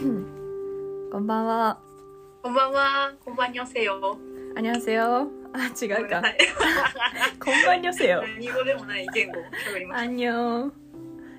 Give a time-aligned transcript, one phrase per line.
[0.00, 1.78] こんばんは。
[2.42, 3.12] こんばんは。
[3.22, 4.18] こんばんにょせよ。
[4.56, 5.28] あにゃせよ。
[5.52, 6.22] あ、違うか。
[7.38, 8.22] こんばんにょせよ。
[8.22, 10.72] 何語でもない言語を喋りましあんにょー。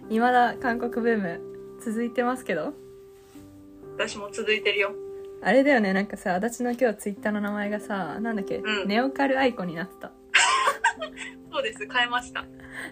[0.10, 1.42] 未だ韓国ブーム
[1.84, 2.72] 続いてますけど。
[3.98, 4.06] た。
[4.08, 4.92] 私も続いてるよ。
[5.42, 10.12] あれだよね、なんかさ、足立の今日ツイッターの名前がさ、なんだっけ、うんネオカルアイコになってた。
[11.52, 11.88] そうです。
[11.92, 12.46] 変えました。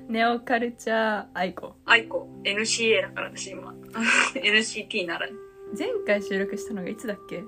[0.08, 1.76] ネオカルチャーアイコ。
[1.86, 2.28] アイコ。
[2.44, 3.71] NCA だから私今。
[4.33, 5.29] NCT なら。
[5.78, 7.43] 前回収録したのがいつだっけ？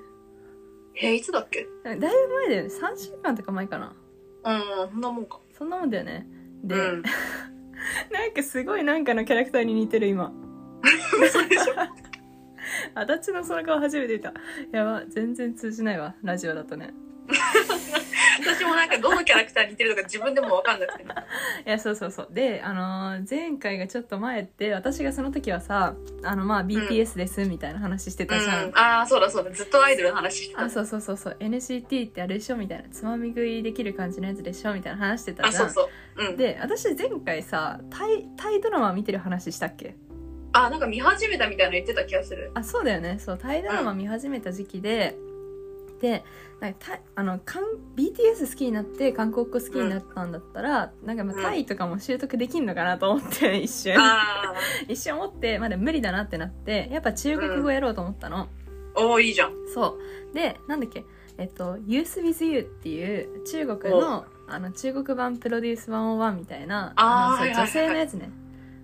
[0.95, 1.67] えー、いつだっけ？
[1.83, 2.69] だいぶ前だよね。
[2.69, 3.93] 3週間とか前かな。
[4.43, 4.51] う
[4.87, 5.39] ん、そんなもんか。
[5.57, 6.27] そんなもんだよね。
[6.63, 7.03] で、うん。
[8.11, 10.31] なんかすごいなんかのキャラクターに似てる今。
[11.23, 11.73] 嘘でしょ？
[12.95, 14.33] 足立のその顔初めて見た。
[14.71, 16.15] やば、全然通じないわ。
[16.23, 16.93] ラジオだとね。
[18.39, 21.03] 私もなんかどのキャラクターに似てるとか自分でもわかんなくて。
[21.65, 22.27] いや、そうそうそう。
[22.31, 28.69] で、あのー前回がちょっと前って、私がその時はさ、あの、まあ、BTS です、みたいな話してうたじゃん。
[28.71, 28.77] ん。
[28.77, 29.51] ああ、そうだそうだ。
[29.51, 30.63] ずっとアイドルの話してた。
[30.63, 31.37] あ、そうそうそうそう。
[31.39, 32.89] NCT ってあれでしょみたいな。
[32.89, 35.69] つまみ食いできる感じのやつでしょみたいな話してたあ、じゃん。
[35.71, 36.29] そうそう。
[36.29, 36.37] うん。
[36.37, 39.95] で、私前回さ、タイ、タイドラマ見てる話したっけ？
[40.53, 42.51] あ、なんか見始めたみたいなの言ってた気がする。
[42.55, 43.17] あ、そうだよね。
[43.19, 45.15] そう、タイドラマ見始めた時期で、
[46.01, 46.23] で、
[46.61, 47.63] なんかあのかん
[47.97, 53.95] BTS 好きになって韓国語好きになったんだったら、なんかまあうんタイとかも習得できんのかなと思って、 一瞬。
[53.99, 54.53] あ
[54.87, 58.47] 一瞬思って、まだ無理だなってなって、やっぱ中国語やろうと思ったの。
[58.95, 59.53] あ、おーいいじゃん。
[59.73, 59.97] そ
[60.31, 60.35] う。
[60.35, 61.03] で、なんだっけ、
[61.39, 68.29] えっと、Youth with You っていう中国の、あの、中国版プロデュース101みたいな、あーはいはいはい女性のやつね。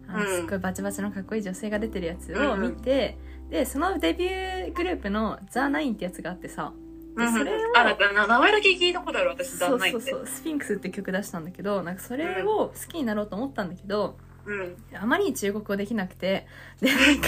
[0.07, 3.19] あのうんすっごいバチバチのかっこいい女性が出てるやつを見て、
[3.51, 6.73] で、そのデビューグループの The9 ってやつがあってさ、
[7.17, 9.79] でうんそれをあ、なんかな名前だけ聞いたことある私、そう。
[9.79, 14.77] そうそう、スフィンクスって曲出したんだけど、なんかそれを好きになろうと思ったんだけど、うん。
[14.97, 16.47] あまりに中国語できなくて、
[16.79, 17.27] で、なんか、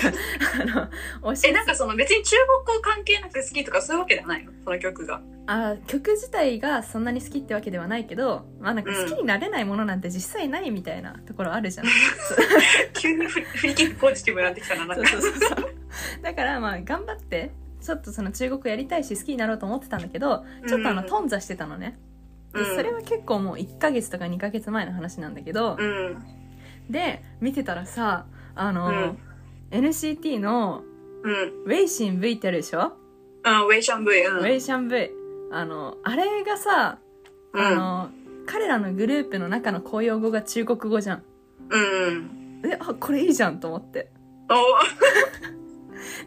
[0.61, 0.89] あ
[1.21, 4.53] の、教え、なんかその別に中国語関係なくて好きとかそういうわけじゃないの？
[4.63, 5.21] その曲が。
[5.47, 11.87] あ曲自体がそんなに好きってわけではないけど、まあなんか好きになれないものなんて実際ないみたいなところあるじゃん。
[12.93, 15.09] 急に振り切ってポジティブになってきたな、なんそうか。
[15.09, 15.75] そうそうそう。
[16.21, 17.51] だからまあ頑張って、
[17.81, 21.97] ちょっとその中国語やりたいし好きになろうと思ってたんだけど、ちょっとあの、うん頓挫してたのね。
[22.53, 26.23] で、うんそれは結構もう1ヶ月とか2ヶ月前の話なんだけど、うん。
[26.89, 28.25] で、見てたらさ、
[28.55, 29.17] あの、うん
[29.71, 30.83] NCT の
[31.23, 31.33] うん。
[31.65, 32.93] ウェイシン V ってあるでしょ、
[33.43, 34.11] うん、ウェイシャン V。
[34.23, 34.37] うん。
[34.39, 35.11] ウェイシャン V。
[35.51, 36.97] あの、あれがさ、
[37.53, 38.09] うんあの、
[38.45, 41.23] 彼らのグループの中の公用語が中国語じゃん。
[41.69, 42.61] うん。
[42.65, 44.11] え、あ、これいいじゃんと思って。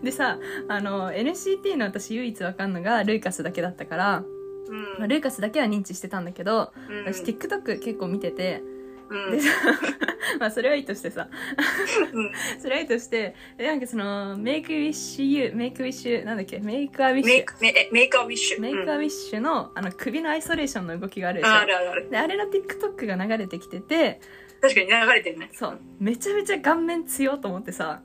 [0.01, 0.39] おでさ、
[0.69, 4.25] あの、NCT の私唯一わかんのがルーカスだけだったから、
[4.69, 4.83] うん。
[4.99, 8.63] まあ、ルーカスだけは認知してたんだけど、うん私 TikTok 結構見てて、
[9.11, 9.49] うんでさ、
[10.41, 11.29] まあそれはいいとしてさ、
[12.13, 21.53] うん それはいいとして、でなんかその、 Make Wish You、Make Wish、なんだっけ、 Make A Wish。Make、メえ Make A Wish。Make A うん Wish の、あの、首のアイソレーションの動きがあるでしょ。
[21.53, 22.11] ああるあるある。
[22.11, 24.21] で、あれの TikTok が流れてきてて、
[24.63, 25.51] 確かに流れてるね。
[25.53, 28.01] そう、めちゃめちゃ顔面強いと思ってさ、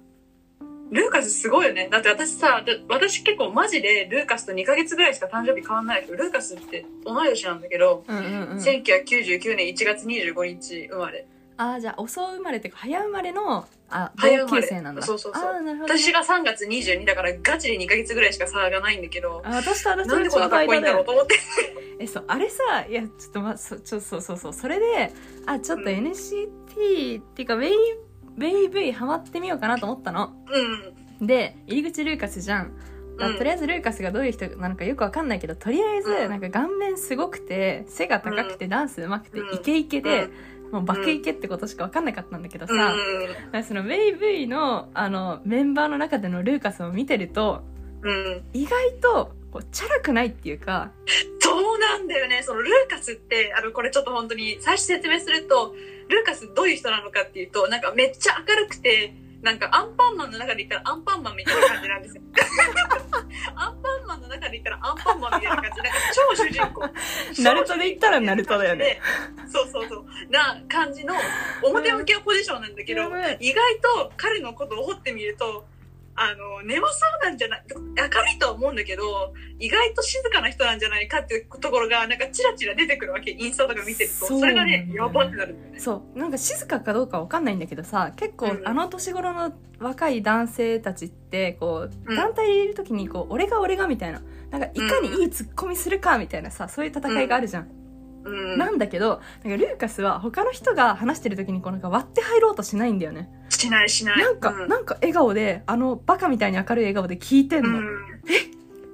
[0.91, 1.89] ルーカスすごいよね。
[1.91, 8.57] だって私さ、だ私結構マジでルーカスと2ヶ月ぐらいしか誕生日変わんないけど、ルーカスって同い年なんだけど、うんうんうん。
[8.57, 11.27] 1999年1月25日生まれ。
[11.57, 15.01] ああ、じゃあ遅生まれっていうか、早生まれの、あ、同級生なんだ。
[15.01, 21.39] そうそうそうね、私が3月22だからガチで2ヶ月ぐらいしか差がないんだけど、あ私と私なんでこんなかっこいいんだろうと思って。
[21.99, 25.11] え、そう、あれさ、いや、ちょっとま、そ、ちょ、そうそうそう、それで、
[25.47, 27.73] あ、ちょっとうん NCT っていうか、ウェイ、
[28.37, 30.33] ウェイ V ハマってみようかなと思ったの。
[31.19, 31.27] うん。
[31.27, 32.71] で、入り口ルーカスじゃん。
[33.17, 40.29] とりあえずルーカスがどういう人なのかよくわかんないけど、とりあえず、うんなんか顔面すごくて、背が高くて、ダンス上手くて、うんイケイケで、
[40.71, 42.93] もう爆イケってことしかわかんなかったんだけどさ、
[43.53, 47.63] うそのウェイ V の、あの、メンバーの中でのルーカスを見てると、
[48.03, 48.43] うん。
[48.53, 50.91] 意外と、こう、チャラくないっていうか、
[51.39, 52.43] そうなんだよね。
[52.43, 55.73] そのルーカスって、あの、これちょっと本当に最初説明すると、
[56.09, 62.21] ルーカスどういう人なのかっていうと、なんかめっちゃ明るくて、なんかアンパンマンの中で言ったらアンパンマンみたいな感じなんですよ。
[63.55, 65.81] アンパンマンの中で言ったらアンパンマンみたいな感じ。
[65.81, 66.89] なんか超主人公。
[67.43, 68.99] ナルトで言ったらナルトだよね。
[69.47, 70.05] そうそうそう。
[70.31, 71.15] な感じの
[71.63, 75.65] 表向きはポジションなんだけどやばい、意外と彼のことを掘ってみると、
[76.17, 84.25] あの、眠そうなんじゃない、明るいとは思うんだけど、意外と静かな人なんじゃないかっていうところが、なんかチラチラ出てくるわけ、インスタとか見てると。
[84.25, 85.79] それがね、やばってなるんだよね。
[85.79, 97.69] そうなんか静かかどうかわかんないんだけどさ結構うんあの年頃の若い男性たちってこううん団体でいる時にこう俺が俺がみたいななんかいかにいいツッコミするかみたいなさそういう戦いがあるじゃん、うん。
[98.57, 104.17] なんだけどなんかルーカスは他の人が話してる時にこうなんか割って入ろうとしないんだよねしないしない。
[104.17, 107.79] なんか、うんなんか笑顔で、あの、バカみたいに明るい笑顔で聞いてんの。
[107.79, 107.87] うん。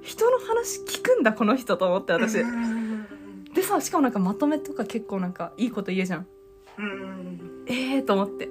[0.02, 2.40] 人の話聞くんだ、この人と思って、私。
[2.40, 3.06] うん
[3.54, 6.26] でさ、しかもなんかまとめとか結構なんかいいこと言うじゃん。
[6.76, 7.64] うん。
[7.68, 8.48] ええー、と思って。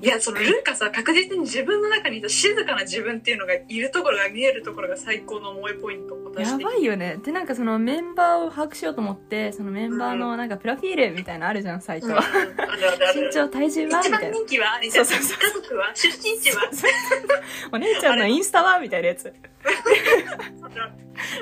[0.00, 6.16] いや、そのルーカスは確実に自分の中にいた静かな自分っていうのがいるところが見えるところが最高の萌えポイント。
[6.24, 7.18] 私やばいよね。
[7.22, 12.06] で、なんかそのメンバーを把握しようと思って、そのメンバーのなんかプロフィールみたいなのあるじゃん、サイト。
[12.06, 12.20] うん、 身
[13.32, 14.00] 長、体重は？
[14.00, 14.18] 一みたいな。
[14.20, 14.78] 番人気は？
[14.82, 15.90] みたいなそうそうそう家族は？
[15.94, 16.70] 出身地は？
[17.72, 18.78] お姉ちゃんのインスタは？
[18.80, 19.22] みたいなやつ。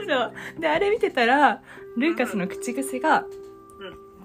[0.09, 0.33] そう。
[0.61, 1.63] で、あれ見てたら、
[1.97, 3.25] ルーカスの口癖が、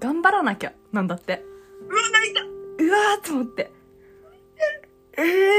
[0.00, 1.44] 頑張らなきゃ、なんだって。
[1.88, 3.70] うわ、泣いたうわーと思って。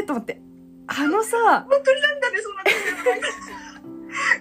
[0.07, 0.42] えーと思って。
[0.88, 2.71] あのさ、本当になんだね、そうなんで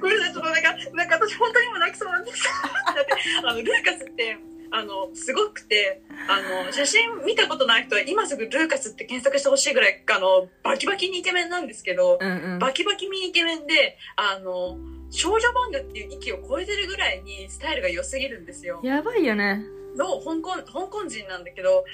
[0.01, 3.13] ごめんなさい、ちょっとなんか、なんか私本当に今泣きそうなんですだって、
[3.45, 4.39] あの、ルーカスって、
[4.71, 12.59] あの、すごくて、あの、写真見たことない人は今すぐルーカスって検索してほしいぐらい、あの、バキバキにイケメンなんですけど、うんうん。
[12.59, 14.79] バキバキにイケメンで、あの、
[15.11, 18.81] 少女漫画っていう域を超えてるぐらいにスタイルが良すぎるんですよ。
[18.83, 19.65] やばいよね。
[19.97, 21.85] の香港、香港人なんだけど、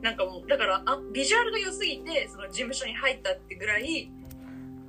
[0.00, 4.10] なんかもう、だから、あ、ビジュアルが良すぎて、その事務所に入ったってぐらい、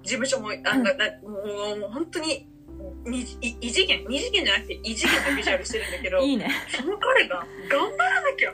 [0.04, 1.30] 事務所も、あ、な、な、も
[1.75, 2.48] う、もう本当に、
[3.06, 6.50] にい異次元、二次元じゃなくて異次元のビジュアルしてるんだけど、 いいね。
[6.70, 8.54] その彼が頑張らなきゃ。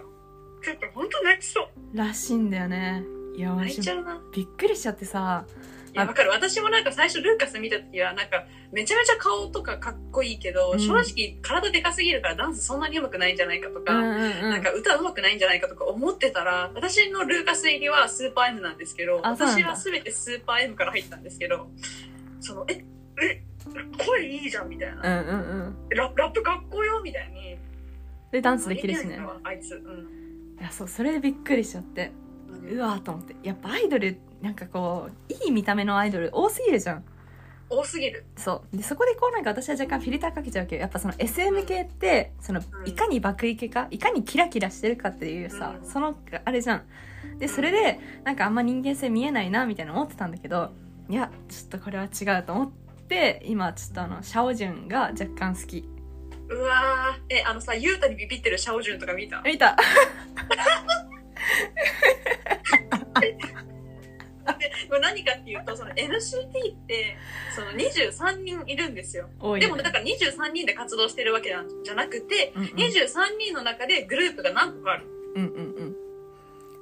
[0.61, 1.97] ちょっと本当泣きそう。
[1.97, 3.03] らしいんだよね。
[3.35, 4.21] いや、私泣いちゃうな。
[4.33, 5.51] びっくりしちゃってさ、い
[5.93, 6.29] や、わかる。
[6.29, 14.49] 私もなんか最初ルーカス見た時は、なんか、めちゃめちゃ顔とかかっこいいけど、うん正直体でかすぎるからダンスそんなに上手くないんじゃないかとか、うんうんうん。
[14.49, 21.69] なんか歌上手くないんじゃないかとか思ってたら、私のルーカス入りはスーパー M なんですけど、私は全てスーパー M から入ったんですけど、
[22.39, 22.83] その、え、
[23.21, 23.43] え、
[23.97, 25.21] 声いいじゃんみたいな。
[25.21, 25.89] うんうんうん。
[25.89, 27.57] ララップかっこよみたいに。
[28.31, 29.75] で、ダンスできるしねあいつ。
[29.75, 30.59] うん。
[30.59, 32.11] いや、そう、それでびっくりしちゃって。
[32.11, 32.29] うん
[32.69, 33.35] うわーと思って。
[33.43, 37.03] やっぱアイドル、なんかこう、いい見た目のアイドル多すぎるじゃん。
[37.69, 38.25] 多すぎる。
[38.35, 38.77] そう。
[38.77, 46.15] で、そこでこうなんか私は若干フィルターかけちゃうけど、やっぱその SM 系って、そのう、んいかに爆イケか、いかにキラキラしてるかっていうさ、うんその、
[46.45, 46.83] あれじゃん。
[47.37, 50.71] で、それで、なんかあんま人間性見えないな、みたいな思ってたんだけど、
[51.09, 52.71] いや、ちょっとこれは違うと思っ
[53.07, 55.87] て、今ちょっとあの、シャオジュンが若干好き。
[56.49, 57.35] うわー。
[57.35, 59.41] え、あのさ、ユータにビビってるシャオジュンとか見た？
[59.43, 59.75] 見た
[65.01, 67.17] 何かっていうと、その NCT って、
[67.55, 69.27] その23人いるんですよ。
[69.27, 69.59] ね。
[69.59, 75.05] でもだから23人で活動してるわけじゃなくて、うんうん、23人の中でグループが何個かある
[75.35, 75.95] うんうんうん。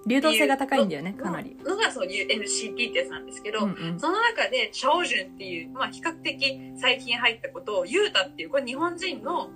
[0.07, 1.57] 流動性が高いんだよね、かなり。
[1.65, 3.99] のがそういう NCT ってやつなんですけど、うんうん。
[3.99, 9.49] その中でシャオジュンっていう、まあ比較的最近入ったことを、ユータっていう、これ日本人の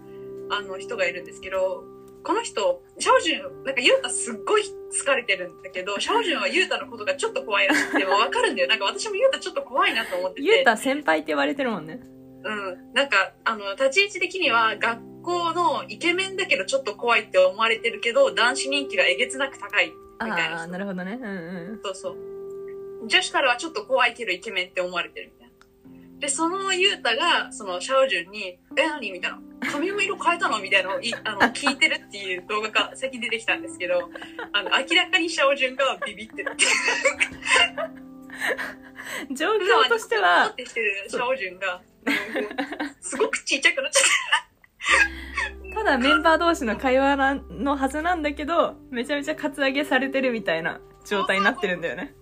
[0.49, 1.85] あの人がいるんですけど、
[2.23, 8.67] この人、シャオジュン、なんかユータすっごい好かれてるんだけど、シャオジュンはユータのことがちょっと怖いらしくて、わかるんだよ。
[8.67, 10.47] なんか私もユータちょっと怖いなと思ってて。
[10.47, 11.99] ゆうた先輩って言われてるもんね。
[12.43, 12.93] うん。
[12.93, 19.87] なんか、あの、立ち位置的には学校のイケメンだけどちょっと怖いって思われてるけど、男子人気がえげつなく高い。
[19.87, 21.17] みたいなああ、なるほどね。
[21.19, 21.79] うんうん。
[21.83, 23.07] そうそう。
[23.07, 26.19] 女子からはちょっと怖いけどイケメンって思われてるみたいな。
[26.19, 29.11] で、そのユータが、そのシャオジュンに、え、何？
[29.11, 29.39] みたいな。
[29.61, 34.09] 髪の色変えたのみたいなのをいあの聞いてるっていう動画が最近出てきたんですけど、
[34.53, 36.71] あの、明らかにシャオジュンがビビってるっていう。
[39.35, 42.13] 状況としてはっ、てしてるシャオジュンが、うん
[43.01, 44.03] すごくちっちゃくなっちゃっ
[45.75, 52.13] ただメンバー同士の会話なのはずなんだけど、めちゃめちゃカツアゲされてるみたいな状態になってるんだよね。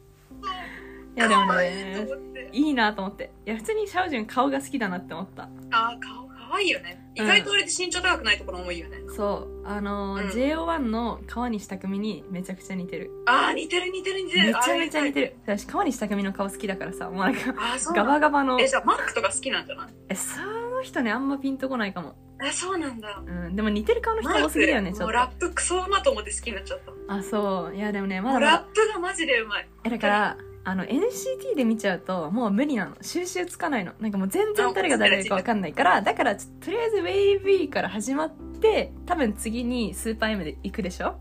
[1.16, 2.50] いやでもね。
[2.52, 3.32] いいなと思って。
[3.46, 5.50] いや、普通にシャオジュン顔が好きだなって思った。
[5.72, 6.19] あー、顔可
[6.53, 7.00] 愛いよね。
[7.15, 8.98] 意外と俺って身長高くないところもいいよね。
[9.15, 9.68] そう。
[9.68, 13.12] あのーうん JO1 の川西匠にめちゃくちゃ似てる。
[13.27, 14.48] あー、似てる似てる似てる。
[14.48, 15.27] めちゃめちゃ似てる。
[15.27, 15.36] る。
[15.58, 18.13] 私、川西匠の顔好きだからさ、もうなんか、あー、そうガなんだ。
[18.13, 18.60] バガバの。
[18.62, 19.88] え、じゃあマックとか好きなんじゃない？
[20.10, 22.15] え、その人ね、あんまピンとこないかも。
[22.44, 23.22] え、そうなんだ。
[23.25, 23.56] うん。
[23.56, 27.13] でも似てる顔の人多すぎだよね、ちょっもうラップクソうまと思って好きになっちゃった。
[27.15, 27.75] あ、そう。
[27.75, 29.68] いや、でもね、まだまだップがマジでうまい。
[29.84, 30.38] えだから
[30.70, 32.96] あの NCT で見ちゃうともう無理なの。
[33.02, 33.94] 収集つかないの。
[34.00, 36.02] なんかもう全然誰が誰か分かんないから。
[36.02, 38.30] だからとりあえず WAVE から始まっ
[38.62, 41.20] て多分次にスーパー M で行くでしょ？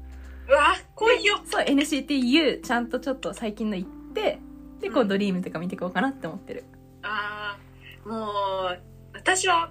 [0.49, 1.41] うわ、来いよ。
[1.45, 4.39] そう NCTU ちゃんとちょっと最近の行って
[4.81, 5.09] でこううん。
[5.09, 6.65] ドリームとか見ていこうかなって思ってる。
[7.03, 8.27] あー、も
[8.71, 8.81] う、
[9.15, 9.71] 私は、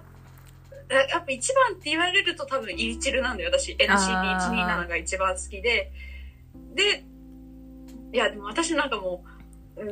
[0.90, 3.72] えやっぱ一番って言われると多分イリチルなんだよ、私。
[3.74, 5.92] NCT127 が一番好きで。
[6.74, 7.04] で、
[8.12, 9.37] いや、でも私なんかもう、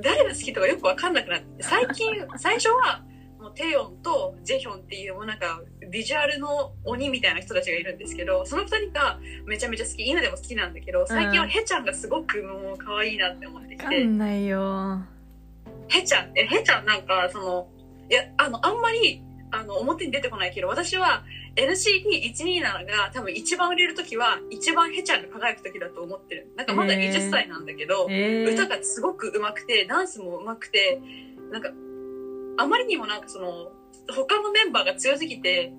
[0.03, 2.07] 誰が好きとかよくわかんなくなって、最近、
[2.39, 3.03] 最初は、
[3.39, 10.09] もうテヨンとジェヒョンっていうもうなんかビジュアルの鬼みたいな人たちがいるんですけどその二人がめちゃめちゃ好き。
[10.09, 15.05] 今でも好きなんだけど最近はヘちゃんがすごくもう可愛いなって思ってきわかてんないよ。
[15.89, 17.69] ヘちゃんえヘちゃんなんかその
[18.11, 21.23] いやあのあんまりあの表に出てこないけど私は
[21.57, 26.53] NCT127 が多分一番売れる時は一番ヘちゃんが輝く時だと思ってる。
[26.57, 27.13] なんかまだへー。
[27.13, 31.01] 20歳なんだけど、えー、歌がすごく上手くてダンスも上手くて
[31.51, 31.71] なんか
[32.59, 33.73] あまりにもなんかその
[34.15, 35.73] 他のメンバーが強すぎて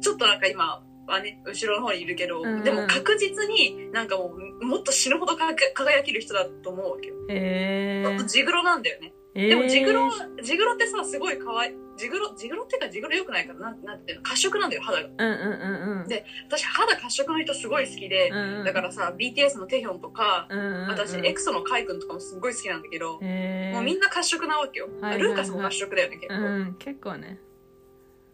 [0.00, 7.14] ちょっとなんか今はね後ろの方にいるけど、でも確実になんかもうもっと死ぬほど輝ける人だと思うわけよ。
[7.30, 9.12] えー、ジグロなんだよね。
[9.36, 10.10] えー、でもジグロ、
[10.42, 15.08] ジグロってさすごい可愛いジグロジグロっていうかジグロ良くないからなんなんていうの褐色なんだよ肌が。
[15.08, 16.08] うんうんうんうん。
[16.08, 18.64] で私肌褐色の人すごい好きで、うんうん。
[18.64, 24.86] だからさ BTS のテヒョンとか、うんうんうん、私、エクソのカイ君とかもすごい好きなんだけど、えー、もうみんな褐色なわけよ。
[24.86, 25.22] はいはいはい。
[25.22, 26.34] ルーカスも褐色だよね、結構。
[26.34, 27.40] うん結構ね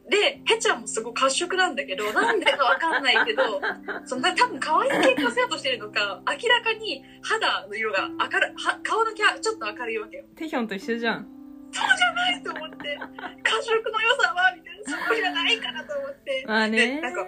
[0.08, 3.60] で、ヘちゃんもすごい褐色なんだけど、なんでかわかんないけど、
[4.04, 10.24] その多分可愛い系化せようとしてるのか、明らかに肌の色が明るは顔のキャちょっと明るいわけよ。
[10.36, 11.26] テヒョンと一緒じゃん。
[11.72, 12.98] そうじゃないと思って、
[13.42, 16.44] 褐色の良さは、みたいな、そこじゃないかなと思って。
[16.46, 17.26] まあねでなんか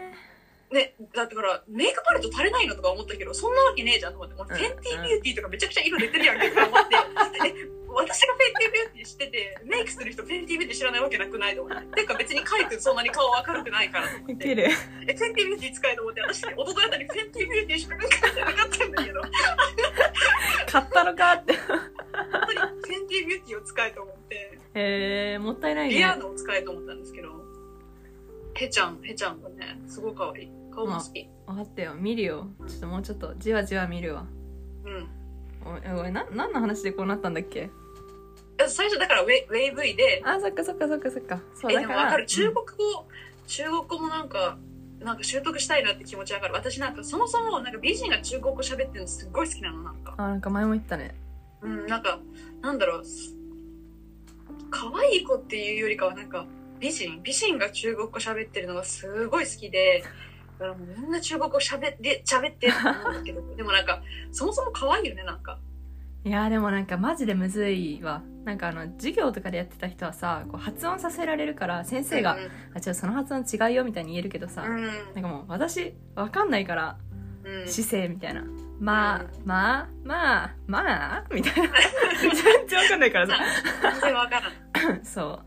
[0.71, 6.97] ね、だってほら、メイクパレット足りないのとか思ったけど、そんなわけねえじゃんと思って、もううんフェンティビューティーとかめちゃくちゃ色出てるやんけとか思って、
[7.47, 7.55] え、
[7.95, 12.03] 私が Fenty Beauty してて、メイクする人 Fenty Beauty 知らないわけなくないと思って。
[12.03, 14.51] てか別にカイ君そんなに顔明るくないからと思って。
[14.51, 14.55] え、
[15.15, 19.21] Fenty Beauty 使えと思って、私、一昨日あたり Fenty Beauty しか使ってなかったんだけど、
[20.67, 21.55] 買ったのかって。
[21.55, 21.81] 本
[22.47, 25.95] 当に Fenty Beauty を使えと思って、えー、もったいないね。
[25.95, 27.29] リアードを使えと思ったんですけど、
[28.55, 30.51] ヘちゃん、ヘちゃんがね、すごい可愛い。
[30.75, 31.29] 顔も好き。
[31.47, 31.95] 分かったよ。
[31.95, 32.49] 見るよ。
[32.67, 34.27] ちょっともうちょっとじわじわ見るわ。
[34.85, 35.09] うん。
[35.67, 37.71] おいおいな何の話でこうなったんだっけ？
[38.69, 42.27] 最初だからウェイウェイ V で、あそっかそっかそっかそっかそうえ、だからでもわかる。
[42.27, 43.07] 中うん国語、
[43.47, 44.59] 中国語もなんか、
[45.01, 46.55] なんか習得したいなって気持ちわかる。
[46.55, 50.15] 私なんかそもそもなんか美人が中国語喋ってるのすっごい好きなの、なんか。
[50.17, 51.15] あなんか前も言ったね
[51.63, 52.19] うん、なんか、
[52.63, 53.05] なんだろう。
[53.05, 53.35] す
[54.71, 56.47] 可愛い子っていうよりかはなんか、
[56.79, 60.05] 美人美人が中国語喋ってるのがすごい好きで、
[60.59, 65.59] だからもうみんな中国語喋って、喋ってると思うんだけど、でもなんか、そもそも可愛いよね、なんか。
[66.25, 68.23] いやーでもなんかマジでむずいわ。
[68.45, 72.37] なんかあの授業とかでやってた人はさこう発音させられるから先生が
[72.75, 76.99] 「あちょその発音違うよ」みたいに言えるけどさ、うん、なんかもう私わかんないから
[77.45, 77.63] うん。
[77.63, 77.69] うん。
[77.69, 78.45] 姿勢みたいな
[78.81, 79.47] 「まあうん。
[79.47, 81.71] まあまあまあ」みたいな。
[82.21, 83.35] 全然わかんないからさ。
[83.83, 85.05] 全然わからん。
[85.05, 85.41] そ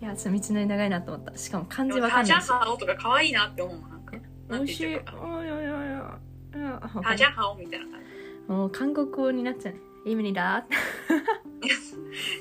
[0.00, 0.04] う。
[0.04, 1.38] いやちょっと道のり長いなと思った。
[1.38, 2.48] しかも漢字わかんないし。
[2.50, 4.16] ハオとか可愛いなって思うなんか。
[4.50, 4.86] 美味しい。
[4.86, 7.02] おいおいおいおい。
[7.02, 8.52] タジャンハオみたいな感じ。
[8.52, 9.74] もう韓国語になっちゃう。
[9.74, 10.42] ね意味にだ。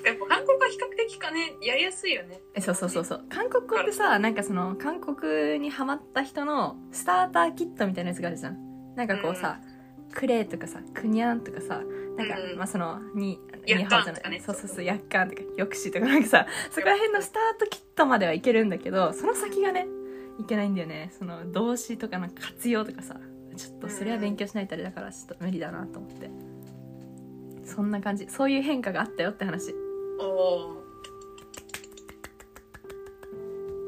[0.05, 2.41] やっぱ韓国は比較的かね、やりやすいよね。
[2.53, 3.25] えそうそうそうそう。
[3.29, 8.95] 韓国語ってさなんかその韓国にハマった人のスターターキットみたいなやつがあるじゃん。
[8.95, 9.59] なんかこうさ、
[10.13, 11.81] クレーとかさクニャンとかさ
[12.17, 12.57] なんか、うん。
[12.57, 14.21] まあそのにヤッカンニハオじゃない。
[14.21, 14.39] とかね。
[14.45, 19.87] そうそうそうヤッカンとかヨクシとかなんかさそこら辺のスタートキットまではいけるんだけどその先がね
[20.39, 21.11] いけないんだよね。
[21.17, 23.15] その動詞とかの活用とかさ
[23.55, 26.29] ちょっとそれは勉強しないとあれだからちょっと無理だなと思って
[27.65, 28.27] そんな感じ。
[28.29, 29.73] そういう変化があったよって話。
[30.19, 30.83] おー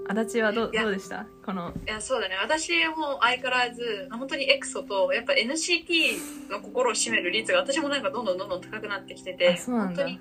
[0.07, 1.25] 足立はどどうでした？
[1.43, 1.73] この。
[1.85, 2.35] いや、そうだね。
[2.41, 10.19] 私も相変わらず、本当にエクソと、やっぱ NCT の心を占める率が私もなんかどんどんどんどん高くなってきてて、本当に、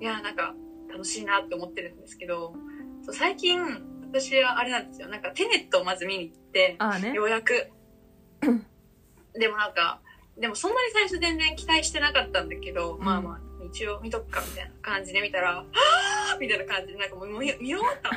[0.00, 0.54] いや、なんか
[0.88, 2.54] 楽しいなって思ってるんですけど、
[3.02, 3.60] そう最近、
[4.08, 5.08] 私はあれなんですよ。
[5.08, 7.12] なんかテネットをまず見に行って、ね。
[7.12, 7.68] ようやく。
[9.34, 10.00] でもなんか、
[10.38, 13.00] でもそんなに最初全然期待してなかったんだけど、ん。
[13.04, 18.10] まあまあ、一応見とくかみたいな感じで見たら、はぁーみたいな感じで、なんかもう見見終わった。
[18.10, 18.16] わ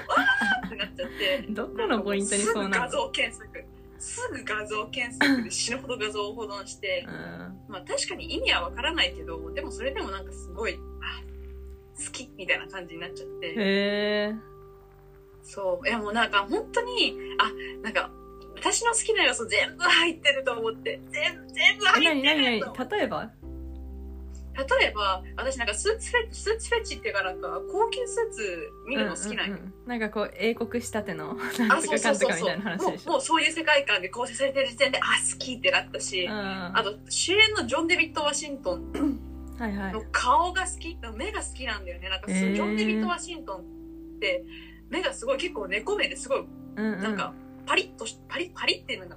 [0.63, 2.73] ーってなっちゃって、 どこのポイントにそうなの？
[2.73, 3.65] すぐ画像検索。
[3.99, 7.13] すぐ画像検索で死ぬほど画像を保存して、うん。
[7.67, 11.21] まあ確かに意味はわからないけど、でもそれでもなんかすごい、あ、
[12.05, 13.47] 好きみたいな感じになっちゃって。
[13.47, 14.35] へえ
[15.41, 15.87] そう。
[15.87, 18.11] いやもうなんか本当に、あ、なんか、
[18.59, 20.99] 私の好きな要素全部入ってると思って。
[21.11, 23.31] 全部、全部え入ってると思例えば？
[24.79, 29.55] 例えば、私なんかスーツフェスーツフェチっていうかなんか、高級スーツ見るの好きなんよ。
[29.55, 29.87] うんうんうん。
[29.87, 33.15] なんかこう英国仕立てのあ、なんとそうそかかんとかみたいな話でしもう。
[33.15, 35.01] もうそういう世界観で構成されてる時点で、あ、
[35.31, 36.37] 好きってなったし、ょうん
[36.77, 38.91] あと、主演のジョン・デビッド・ワシントン
[39.93, 42.09] の顔が好き、目が好きなんだよね。
[42.09, 43.63] なんか、ジョン・デビッド・ワシントンっ
[44.19, 44.43] て、
[44.89, 47.01] 目がすごい結構猫目ですごい、うんうん。
[47.01, 47.33] なんか、
[47.69, 49.15] パリッとし、パリッ、パリってなんか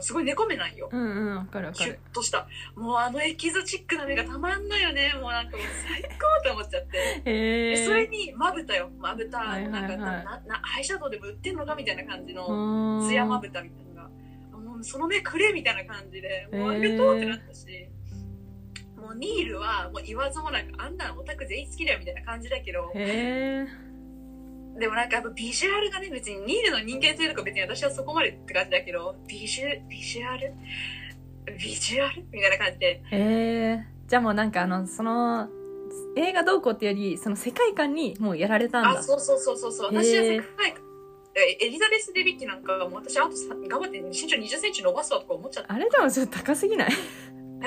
[0.00, 0.88] すごい猫目なんよ。
[0.90, 2.48] うんうんわかるわかシュッるとした。
[2.74, 5.14] もうあのエキゾチックな目がたまんないよね。
[5.20, 6.98] もうなんかもう最高と思っちゃって。
[7.24, 9.82] へえでそれに、まぶたよまぶた、はいはいはい。
[9.82, 14.02] なんかななアイシャドウでも売ってんのかみたいな感じのうんツヤまぶたみたいな。
[14.02, 14.10] のが
[14.54, 17.66] あもうその目くれみたいな感じでもうありがとうってなったし、
[18.96, 23.85] もうニールはもう言わずもなくあんなのオタク全員好きだよみたいな感じだけどへえ
[24.78, 30.52] でもなんかやっぱビジュアルがね別にニールの人間性とか別に私はそこまでって感じだけどビジュビジュアル？
[31.58, 32.24] ビジュアル？
[32.30, 32.86] みたいな感じで。
[32.86, 35.48] へえじゃあもうなんかあのその
[36.16, 39.00] 映画どうこうってよりその世界観にもうやられたんだ。
[39.00, 39.94] あそうそうそうそうそう。
[39.94, 40.82] 私は世界観
[41.34, 45.74] えエリザベス・デビッキなんかもう私あとさ頑張って身長2 0センチ伸ばすわとか思っちゃった。
[45.74, 46.90] あれでもちょっと高すぎない？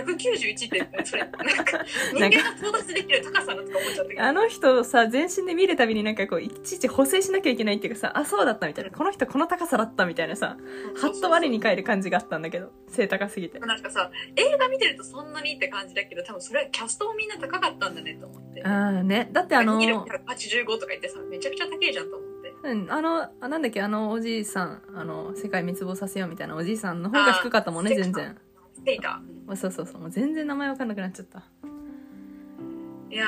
[0.03, 1.23] 191ってそれ。
[1.23, 1.31] なん
[1.65, 4.23] か人間が到達できる高さだとか思っちゃったけど。
[4.23, 8.91] あの人さ全身で見るたびになんかこういちいち補正しなきゃいけないっていうかさあそうだったみたいな。
[8.91, 10.57] この人この高さだったみたいなさ
[11.01, 13.59] はっと我に返る感じがあったんだけど背高すぎて。
[13.59, 18.63] なんかさ映画見てるとそんなにって感じだけど多分それはキャストもみんな高かったんだねと思って。
[18.63, 19.29] ああね。
[19.31, 22.29] だってあの85とか言ってさめちゃくちゃ高いじゃんと思って。
[22.61, 28.37] うん、あの、あなんだっけ、あのおじいさん、あの、世界滅亡させようみたいなおじいさんの方が低かったもんね、全然。
[28.89, 31.43] ステイタあそうそうそう、もう全然名前わかんなくなっちゃった。
[33.11, 33.25] いや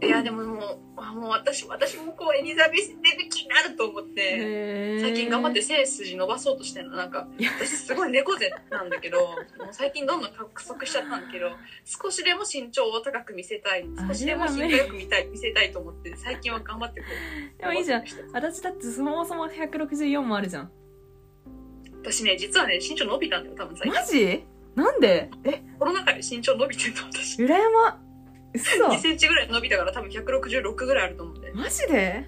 [0.00, 6.96] ーいやでももうあもう私私もこうエリザベス・デビッキになると思って最近頑張って背筋伸ばそうとしてるの。
[6.96, 7.26] なんか
[7.58, 9.18] 私すごい猫背なんだけど
[9.58, 11.50] もう最近どんどん加速しちゃったんだけど
[11.84, 17.06] 少しでも身長を高く見せたい少しでも身長よく見たい見せたいと思って最近は頑張ってこ
[17.58, 18.04] うでもいいじゃん。
[18.32, 20.70] 私だってそもそも164もあるじゃん。
[22.02, 24.00] 私ね実はね身長伸びたんだよ多分最近。
[24.00, 24.46] マジ？
[24.74, 25.30] なんで？
[25.44, 27.42] え、コロナ禍で身長伸びてるの私。
[27.42, 28.00] 裏山
[28.54, 28.86] 嘘。
[28.86, 31.52] 2センチぐらい伸びたから多分166ぐらいあると思うんで。
[31.52, 32.26] マジで？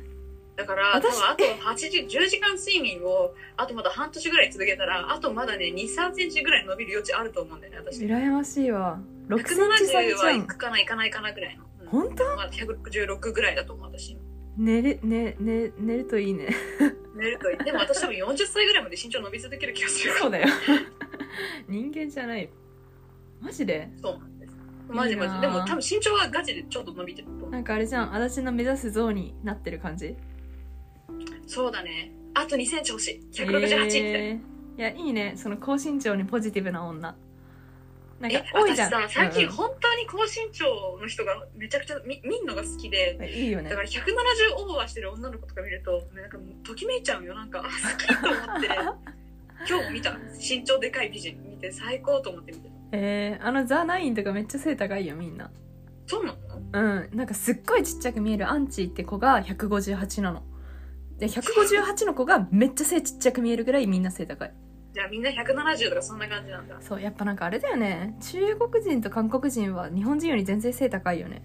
[0.54, 8.04] だから多私分あと8時10時間睡眠をあとまだ半年ぐらい続けたらあとまだね23センチぐらい伸びる余地あると思うんだよね私。
[8.04, 9.00] 羨ましいわ。
[9.28, 10.18] 6センチ差170じゃん。
[10.18, 11.88] はいくかないかないかなぐらいの、うん。
[11.88, 12.24] 本当？
[12.36, 14.16] まあ、166ぐらいだと思う私
[14.56, 16.48] 寝る、寝、寝、寝るといいね。
[17.14, 17.58] 寝るといい。
[17.58, 20.14] でも私多分40歳ぐらいまで身長伸び続ける気がする。
[20.18, 20.48] そうだよ。
[21.68, 22.48] 人間じゃない。
[23.40, 23.90] マジで？
[24.02, 24.52] そうなんです。
[24.88, 25.34] マジマいいな。
[25.36, 30.16] ジでも多分身長はガチでちょっと伸びてるとなんかあれじゃん、私の目指す像になってる感じ？
[31.46, 32.12] そうだね。
[32.34, 33.20] あと2センチ欲しい。
[33.32, 34.78] 168って、えー。
[34.78, 35.34] いやいいね。
[35.36, 37.16] その高身長にポジティブな女
[38.22, 38.92] なんかえ多いじゃん。
[38.92, 43.68] 私さ最近うん本当に高身長の人がめちゃくちゃ見見んのが好きでうんいいよね。
[43.68, 44.00] だから170
[44.56, 47.34] オーバーしてる女の子とか見るとなんかときめいちゃうよ。
[47.34, 48.68] なんかあ好きと思って。
[49.68, 50.16] 今日も見た。
[50.40, 55.50] 身長でかい美人見て最高と思って見てたえー、あのザ・ナインとかめっちゃ背高いよみんな。
[56.06, 56.32] そうな
[56.72, 57.08] の？
[57.10, 57.16] うん。
[57.16, 60.44] なんかすっごいちっちゃく見えるアンチって子が158なの。
[61.18, 64.52] で158の子がめっちゃ背ちっちゃく見えるぐらいみんな背高い
[64.92, 66.76] じゃあみんな170とかそんな感じなんだ。
[66.80, 68.14] そうやっぱなんかあれだよね。
[68.20, 71.42] 中国人と韓国人は日本人より全然背高いよね。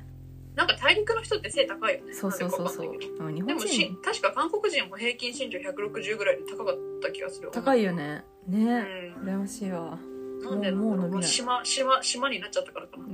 [0.56, 2.14] なんか大陸の人って背高いよね。
[2.14, 2.92] そうそうそうそう。
[2.92, 3.00] うん
[3.36, 3.60] 日でも
[4.04, 8.26] 確か韓国人も平均身長160ぐらいで高かった気がする高いよね。
[8.48, 9.14] ね。
[9.18, 9.30] うん。
[9.30, 9.98] 羨ましいわ。
[10.42, 11.24] なんでもうもう伸びない。
[11.24, 13.06] 島島島になっちゃったからかな。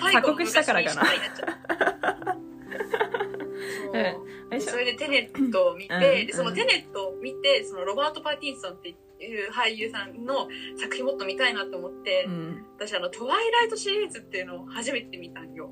[0.22, 1.02] 鎖国したからかな。
[3.92, 6.26] うえよいしょそれでテネットを見て、うん。
[6.26, 8.94] でそのテネットを見てそのロバート・パーティンソンってい
[9.46, 12.66] う俳優さんの作品もっと見たいなと思って、うん。
[12.78, 15.70] 私あの「トワイライト」シリーズっていうのを初めて見たんよ。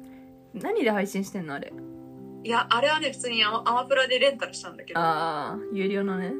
[0.55, 1.73] 何で配信してんのあれ？
[2.45, 5.01] いやあれはね普通にアマアマプラでレンタルしたんだけど。
[5.01, 6.33] ああ有料のね。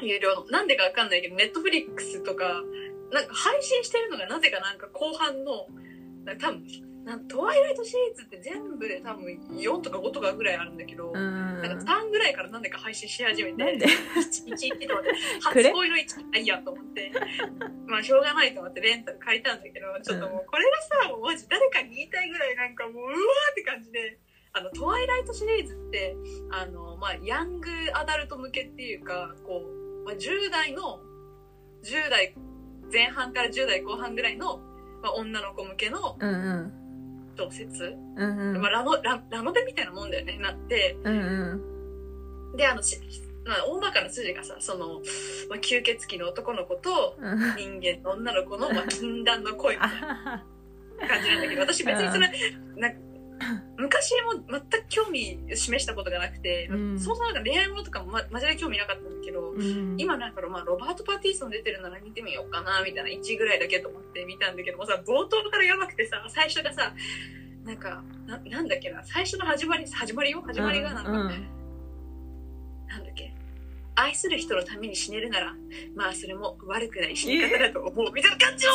[0.00, 0.46] 有料の。
[0.46, 2.62] なんでかわかんないけどネットフリックスとか
[3.10, 5.66] なんか配信してるのがなぜかなんか後半の
[6.24, 6.64] なんか多分
[7.04, 9.26] なんトワイライトシリーズって全部で多分
[9.58, 11.62] 4とか5とかぐらいあるんだけど、うん。
[11.62, 15.10] なんか3ぐらいからなんでか配信し始めてなんで？1と思って
[15.52, 15.70] くれ？
[15.70, 17.12] 初恋の1ないやと思って。
[17.86, 24.18] まあしょうがないと思ってレンタル借りたんだけどちょっともうこれがさもうマジ誰かに言いたいぐらいなんかもううわーって感じで
[24.52, 26.16] あのトワイライトシリーズって
[26.50, 31.00] あの、まあ、ヤングアダルト向けっていうかこう、まあ、10代の
[31.82, 32.34] 10代
[32.92, 34.58] 前半から10代後半ぐらいの、
[35.02, 36.81] まあ、女の子向けのうんうん
[37.36, 38.60] 小説、うんうん。
[38.60, 40.38] まあ、ラノララノベみたいなもんだよね。
[40.38, 41.18] なってうん
[42.50, 42.56] うん。
[42.56, 42.98] であのし、
[43.44, 45.00] まあ、大まかな筋がさその、
[45.48, 47.56] まあ、吸血鬼の男の子とうん。
[47.56, 50.44] 人間の女の子の、まあ、禁断の恋みあたいな
[51.08, 52.30] 感じなんだけど私別にそれ
[52.76, 52.98] なんか
[53.76, 57.00] 昔も全く興味示したことがなくて、うん。
[57.00, 59.96] そもそもなんか恋愛ものとかも、ま、マジで興味なかったんだけど、うん。
[59.98, 66.92] 今なんか、まあ、ロバート・パティソン出てるなら見てみようかなみたいな1ぐらいだけと思っってたんだけどもさ冒頭からやばくてさ最初がさ
[67.64, 70.42] なんかななんだっけな最初の始まり始まりよ？
[70.42, 71.20] 始まりがなんか、うん。
[71.20, 71.28] うん、
[72.88, 73.34] なんだっけ？
[73.94, 75.54] 愛する人のために死ねるなら
[75.94, 78.12] まあそれも悪くない死に方だと思う。
[78.12, 78.72] みたいな感じの。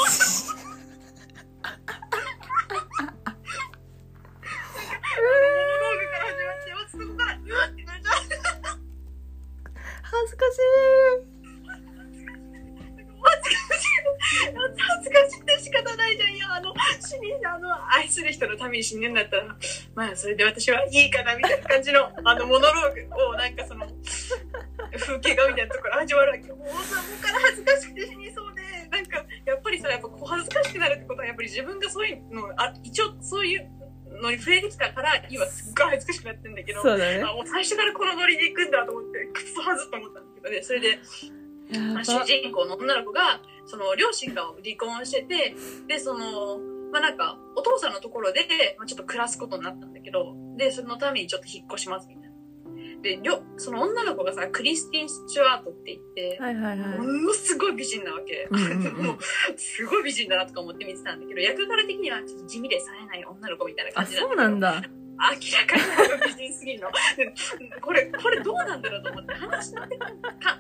[10.04, 10.58] 恥ずかし
[11.34, 11.37] い。
[14.28, 16.38] 恥ずかしくて仕方ないじゃん。
[16.38, 19.56] よ、あの、死に、あの、愛する人のために死ぬんだったら、
[19.96, 23.88] まあ、それで私はいいかな、みたいな感じの、あの、モノローグを、なんかその、
[25.00, 26.50] 風景画みたいなところ始まるわけ。
[26.50, 33.70] もうさ、もうから恥ずかしくて死にそうで、なんか、やっぱりさ、やっぱ恥ずかしくなるってことは、やっぱり自分がそういうの、あ一応そういう
[34.22, 41.00] のに触れてきたから、今すっごい恥ずかしくなってんだけど、そうね、あもう最初からこのノリで行くんだと思って、くっそはずと思ったんだけどね、それで、
[41.94, 42.26] まあ、主ば。
[42.26, 45.56] 人公の女の子がその両親が離婚してて
[45.88, 46.60] でその
[46.92, 48.42] まあなんかお父さんのところで、
[48.78, 52.28] まあ、ちょっと暮らすことになったんだけどでそのためにちょっと引っ越しますみたいな。
[53.02, 53.20] で
[53.58, 58.48] その女の子がさクリスティン・スチュワートって言って、はいはいはいものすごい美人なわけ。
[58.50, 59.06] うんうんうん。
[59.06, 59.18] もう
[59.56, 64.84] すごい美人だなとか思って見てたんだけど役柄的にはちょっと地味で冽えない女の子みたいなあ感じだったそうなんだ
[65.18, 66.92] 明らかに美人すぎるの。
[67.18, 67.34] で
[67.82, 70.06] これ、これどうなんだろうと思って、話の的か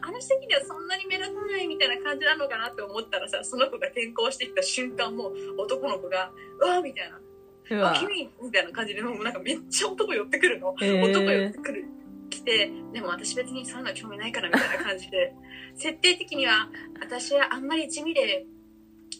[0.01, 10.75] 話的にはそんなに目立たないみたいな感じなのかなって思ったらさ、その子が転校してきた瞬間もう男の子が、うわーみたいな、君みたいな感じで、もうなんかめっちゃ男寄ってくるの。
[10.81, 11.85] えー男寄ってくる。
[12.29, 15.33] 来て、でも私別にそういうの興味ないからみたいな感じで、
[15.75, 16.67] 設定的には
[16.99, 18.45] 私はあんまり地味で、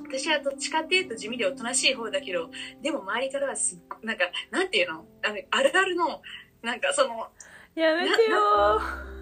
[0.04, 2.50] 私はどっちかっていうと地味でおとなしい方だけど、
[2.82, 5.06] でも周りからはすっごなんか、なんていうの？
[5.26, 6.22] あのあるあるの、
[6.62, 7.28] なんかその、
[7.76, 9.18] やめてよー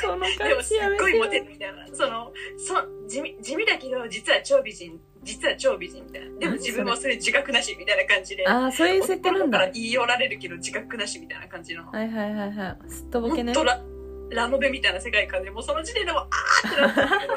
[0.00, 1.86] そので感もすっじやめてよごいモテるみたいな。
[1.92, 2.74] その、そ
[3.08, 6.38] 地味地味だけど、実は超美人、実は超美人みたいな。
[6.38, 8.46] でも自分はそれ自覚なしみたいな感じで。
[8.46, 11.86] ああそういう設定なんだから言い寄られるけど自覚なしみたいな感じの。
[11.90, 13.82] はいはいはいすっとぼけねほんとラ
[14.30, 17.34] ラノベみたいな世界観で、もうその時点でもう、あーってなったんだけど。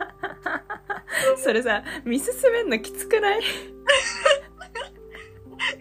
[1.36, 3.40] それさ見進めんのきつくない？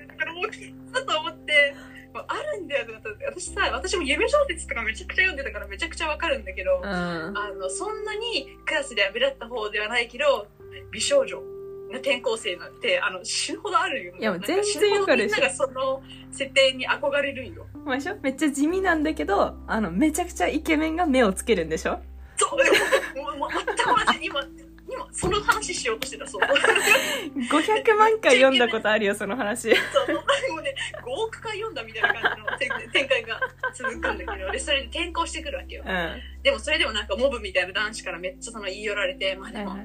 [0.07, 1.75] だからもうきつと思って、
[2.27, 6.85] あるんだよってなった私さ、私も夢小説とかめちゃくちゃ読んでたからめちゃくちゃわかるんだけど、うん。
[6.85, 10.47] あの、そんなにクラスでは目立った方ではないけど、
[10.91, 14.15] 美少女の転校生なんて、あの、死ぬほどあるよ。
[14.19, 17.65] いや全然わかるでしみんながその設定に憧れるんよ。
[17.85, 18.17] ましょ？
[18.21, 21.99] めっちゃ地味なんだけどあのめちゃくちゃイケメンが目をつけるんでしょ？
[22.37, 22.59] そう、
[23.15, 24.41] もうもう全く同じ、今、
[24.91, 26.41] 今、その話しようとしてた、そう。
[26.41, 30.15] 500万回読んだことあるよその話そう、
[30.53, 33.39] もうね、5億回読んだみたいな感じの展展開が
[33.73, 35.95] 続くんだけど、で、それで転校してくるわけようん。
[35.95, 39.79] はでもそれでもなんかモブみたいな男子からめっちゃその言い寄られて、まあでも、いはい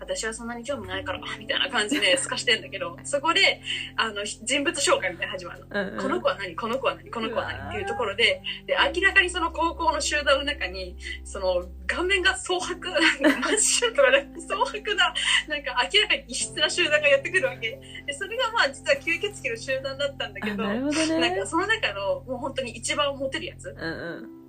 [0.00, 3.60] 私はそんなに興味ないから、みたいな感じで透かしてんだけど、そこで、
[3.96, 5.66] あの、人物紹介みたいなの始まるの。
[5.70, 6.02] うんうん。
[6.02, 6.56] この子は何？
[6.56, 7.10] この子は何？
[7.10, 7.68] この子は何？
[7.68, 15.14] っていうところで、で、明らかにその高校の集団の中に、その、顔面が蒼白、なんか真っ白とかなくて蒼白な、
[15.48, 17.78] なんか明らかに異質な集団がやってくるわけ。
[18.06, 23.68] で、それがまあ実は吸血鬼の集団だったんだけど、あなどなんねかその中のもう本当に一番モテるやつ。
[23.68, 24.39] うんうん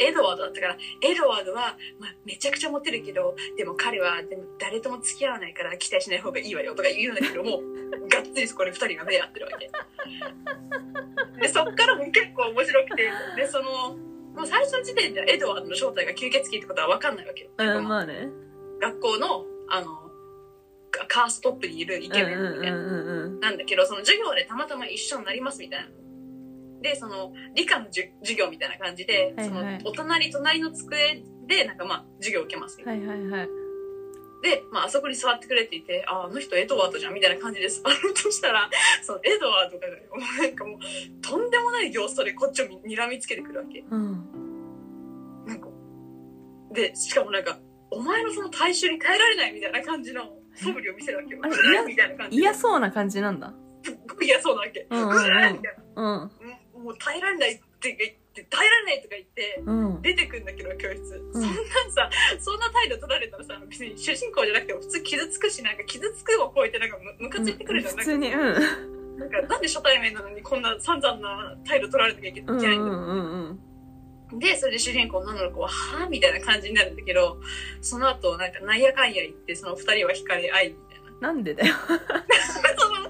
[0.00, 7.60] エドワードだったから、エドワードは、まあ、めちゃくちゃモテるけど、でも彼はでも誰とも付き合わないから期待しない方がいいわよとか言うんだけども、
[8.08, 9.70] がっつりそこで二人が目合ってるわけ。
[11.40, 13.96] で、そっからも結構面白くて、で、その、
[14.34, 17.50] もう最初の時点ではエドワードの正体が吸血鬼ってことは分かんないわけよ。
[17.58, 18.28] うんまあね
[18.80, 20.10] 学校の、あの、
[20.90, 22.76] カカーストップにいるイケメンみたいな。
[22.76, 25.88] なんだけど、その授業でたまたま一緒になりますみたいな。
[26.80, 33.10] で、その理科のじゅ授業みたいな感じで、はいはいそのお隣隣の机でなんかまあ授業を受けますみたいな。
[33.10, 33.48] はいはいはい
[34.42, 38.70] で、まああそこに座ってくれって言って、あ、あの人エドワードじゃんみたいな感じで座ろうとしたら、
[39.04, 40.78] そのエドワードがね、もうなんかもう
[41.20, 43.80] とんでもない形相でこっちをにらみつけてくるわけ。
[43.80, 45.68] うんなんか、
[46.72, 47.58] で、しかもなんか、
[47.90, 50.22] お前のその体臭に耐えられないみたいな感じの
[50.54, 51.40] 素振りを見せるわけよ。
[51.42, 52.42] あれうわ みたいな感じで。
[52.42, 54.86] 嫌そうな感じなんだすっごく嫌そうなわけ。
[54.88, 55.60] うんうんみたい
[55.96, 56.02] な。
[56.22, 56.30] うん
[56.82, 61.00] もう耐えられないって言って、耐えられないとか言って、うん出てくんだけど、教室。
[61.00, 67.96] んそんなんさ、そんな態度取られたらさ、別に主人公じゃなくても普通傷つくし、なんか傷つくを超えてなんかムムカついてくるじゃん。
[67.96, 73.60] 普通にうんなんかなんで初対面なのにこんな散々な態度取られなきゃいけうんうないんだ、んうん
[74.32, 77.40] うんで、それで主人公の女の子は、はぁみたいな感じになるんだけど、
[77.80, 81.28] その後、なんか、なんやかんや言って、その二人は惹かれ合い、みたいな。
[81.28, 81.74] なんでだよ
[82.78, 83.00] その、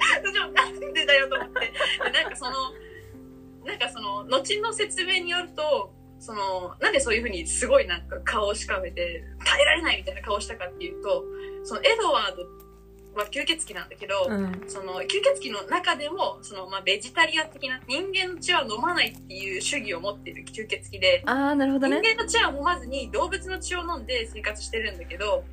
[0.52, 1.60] なんでだよと思って。
[1.60, 2.52] でなんかその、
[3.70, 11.24] なんかその、後の説明によると、その、なんでそういうふうにすごいなんか顔をしかめて、耐えられないみたいな顔をしたかっていうと、
[11.64, 12.42] そのエドワード
[13.14, 14.64] は吸血鬼なんだけど、うん。
[14.66, 25.44] その吸血鬼の中でもその、まあ、ベジタリアン的な人間の血は飲まないっていう主義を持っている吸血鬼で、ああなるほど人ね間の血は飲まずに動物の血を飲んで生活してるんだけど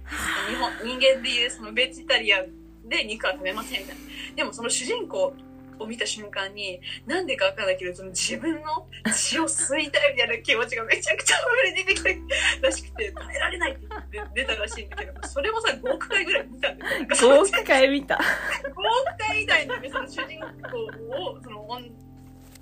[0.50, 4.02] 日本人間でいうそのベジタリアンで肉は食べませんみたいな。
[4.36, 5.34] でもその主人公
[5.80, 13.88] を見た瞬間に、なんでかわかんないけど、その自分の血を吸いたいみたいな気持ちがめちゃくちゃ溢れ出てきたらしくて、耐えられないって
[14.34, 17.00] 出たらしいんだけど、それもさ、5億回ぐらい見たんだよ。
[17.00, 18.16] なんかその5億回見た。
[18.16, 18.78] 5億
[19.18, 20.78] 回以内にね、その主人公
[21.16, 21.88] を、その女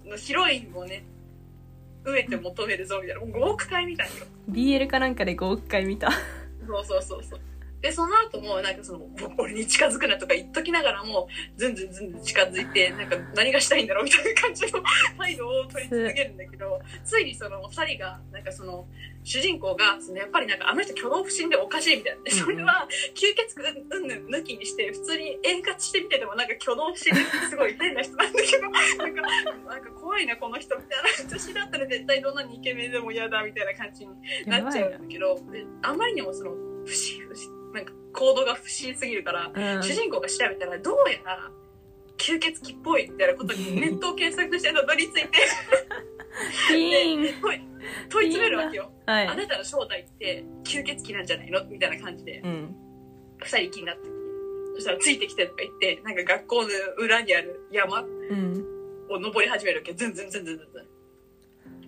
[0.05, 1.03] のヒロインをね、
[2.03, 4.13] 飢えて求めるぞみたいな、もう5億回見たんよ。
[4.49, 6.11] BL かなんかで5億回見た。
[6.67, 7.39] そうそうそうそう。
[7.85, 14.81] で、その後も、なんかその、僕俺に近づくなとか言っときながらも、ずんずんずんずん近づいて、なんか何がしたいんだろうみたいな感じの
[15.19, 18.87] 態度を取り続けるんだけど、ついにその二人が、なんかその、
[19.23, 22.23] 主人公が、そのやっぱりなんかあの人挙動不審でおかしいみたいな。
[22.23, 27.21] でそれは、吸血鬼うんぬん抜きにして、普通に円滑してみててもなんか挙動不審で
[27.51, 29.21] すごい変な人なんだけど、なんか、
[29.69, 31.37] なんか怖いなこの人みたいな。
[31.37, 34.13] 私だったら絶対どんなにイケメンでも嫌だみたいな感じに
[34.47, 39.83] なっちゃうんだけど、であまりにもその、不思議、不思議、なんか行動が不思議すぎるから、うん。
[39.83, 41.51] 主人公が調べたら、どうやら、
[42.17, 45.29] 吸血鬼っぽいみたいなことにネットを検索してたどり着いて、
[46.69, 47.41] ピーン。
[47.41, 47.59] 問い
[48.09, 48.91] 問い詰めるわけよ。
[49.05, 49.27] はい。
[49.27, 51.63] あなたの正体って吸血鬼なんじゃないの？
[51.65, 52.75] みたいな感じで、うん。
[53.39, 54.09] 二人気になって。
[54.75, 58.65] そしたらついてきてとか言って、なんか学校の裏にある山うん。
[59.09, 59.93] を登り始めるわけ。
[59.93, 60.85] ズンズンズンズンズンズン。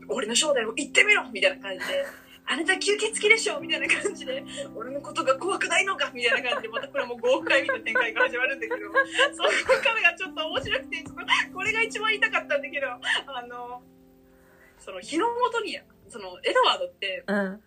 [0.10, 2.06] 俺の正体を言ってみろみたいな感じで。
[2.50, 11.04] あなた吸血鬼でしょみたいな感じで、俺のことが怖くないのかみたいな感じで、またこれもう5億回見た展開が始まるんだけど、そこからがちょっと面白くて、
[11.54, 13.00] これが一番言いたかったんだけど、あ
[13.48, 13.82] の、
[14.80, 17.62] その日の元に、そのエドワードって、うん。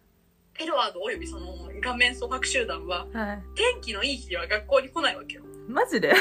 [0.59, 1.47] エドワードおよびその
[1.83, 3.43] 顔面蒼白集団は、はい。
[3.55, 5.43] 天気のいい日は学校に来ないわけよ。
[5.69, 6.13] マジで？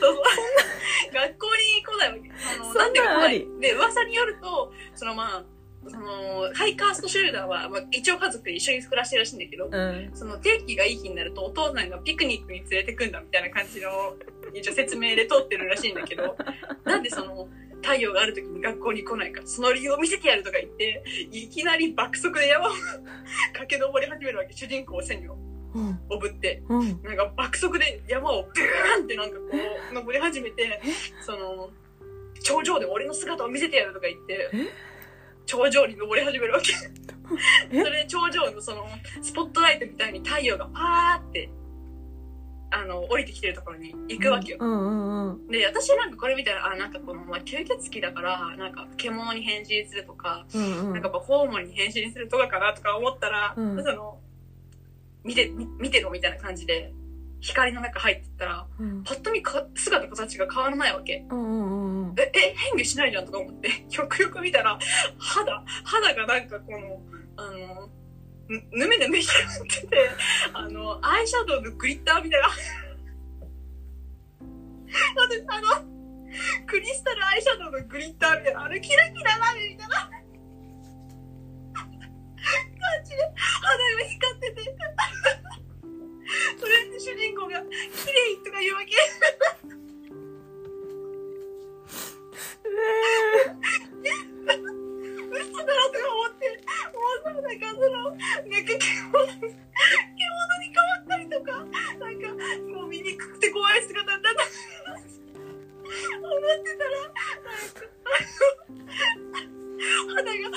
[0.00, 0.16] そう。
[1.12, 2.30] 学校に来ないわけ。
[2.30, 3.60] あの、なんでか来なありい？
[3.60, 5.44] で、噂によると、そのまあ、
[5.88, 10.10] その、ハイカースト集団は、まあ、一応家族で一緒に暮らしてるらしいんだけど、うん。
[10.14, 13.90] その天気がいい日になるとお父さんがピクニックに連れてくんだみたいな感じの、
[14.54, 16.36] 一応説明で通ってるらしいんだけど、
[16.84, 17.48] なんでその、
[17.82, 22.72] 太陽がある時に学校に来ないか、その理由を見せてやるとか言って、いきなり爆速で山を
[23.52, 25.26] 駆け上り始めるわけ、主人公を背に
[25.74, 26.00] うん。
[26.08, 26.62] おぶって。
[26.68, 27.02] うん。
[27.02, 29.44] なんか爆速で山をブーンってなんかこ
[29.90, 30.80] う登り始めて、
[31.20, 31.70] その、
[32.42, 34.68] 頂上で俺の姿を見せてやるとか言ってえ、
[35.46, 36.72] 頂上に登り始めるわけ。
[37.72, 37.82] え？
[37.82, 38.86] それで頂上のその、
[39.22, 41.50] スポットライトみたいに太陽がパーって、
[42.70, 44.58] あの、降りてきてるところに行くわけよ。
[45.48, 51.10] で、私なんかこれ見たら、あ、なんかこの、まあ、吸血鬼だから、なんか獣に変身するとか、うんうんなんか。
[51.10, 54.18] ホーモンに変身するとかかなとか思ったら、うんその、
[55.22, 56.92] 見て、み見てろみたいな感じで、
[57.44, 61.26] 光の中入ってったら、うんぱっと見か姿形が変わらないわけ。
[61.28, 62.14] うんうんうん。
[62.18, 63.74] え、え、変化しないじゃんとか思って、よ
[64.08, 64.78] くよく見たら、
[65.18, 67.02] 肌、肌がなんかこの、
[67.36, 67.90] あの、
[68.48, 70.08] ぬぬめぬめ光ってて、
[70.54, 72.48] あの、アイシャドウのグリッターみたいな。
[72.48, 72.56] だっ
[75.28, 75.68] てあの、
[76.66, 80.08] クリスタルアイシャドウのグリッターみたいな、あれキラキラなるみたいな
[81.74, 81.90] 感
[83.04, 83.16] じで、
[83.60, 84.74] 肌が光ってて、
[86.58, 87.68] それで主人公が、綺
[88.12, 88.94] 麗とか言うわけ。
[95.34, 96.48] 嘘だろとか思って、
[96.92, 98.80] もうそうなんかその、なんか獣、
[99.12, 99.50] 獣
[100.60, 101.52] に変わったりとか、
[101.98, 102.28] なんか、
[102.72, 104.34] もう醜くて怖い姿になっ。
[105.84, 107.86] 思ってたら、なんか、
[109.78, 110.50] 肌が、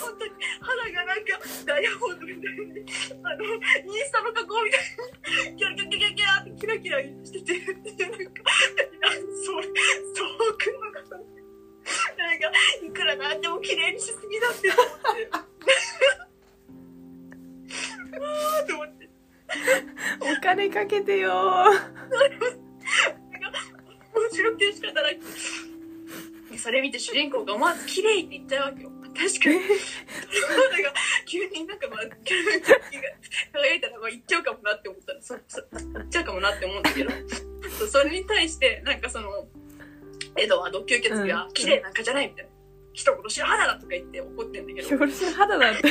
[0.00, 2.84] 本当に、肌がなんか、ダイヤモンドみたいに、
[3.22, 4.80] あの、インスタの加工みたい
[5.52, 8.42] に、キャラキャラキャラキャラってキラキラしてて、なんか、
[9.44, 12.50] それ、そうくんの方なんか、
[12.86, 15.28] いくらなんでも綺麗にしすぎだって思って。
[18.12, 19.10] あーって思って。
[20.20, 21.64] お金かけてよ
[24.14, 25.20] 面白くて仕方ない。
[26.60, 28.90] でそれ見て主人公が思わず綺麗って言っちゃうわけよ。
[28.90, 29.56] 確かに。
[29.56, 32.00] なんか急になんかまあ、
[33.52, 37.10] 輝いたらまあ言っちゃうかもなって思ったら、そ、そ、言っちゃうかもなって思うんだけど、
[37.88, 39.48] それに対して、なんかその、
[40.36, 42.50] エドワード吸血鬼がうん綺麗なんかじゃないみたいな。
[42.92, 45.82] 一言白肌だとか言って怒ってんだけど、俺の肌だって。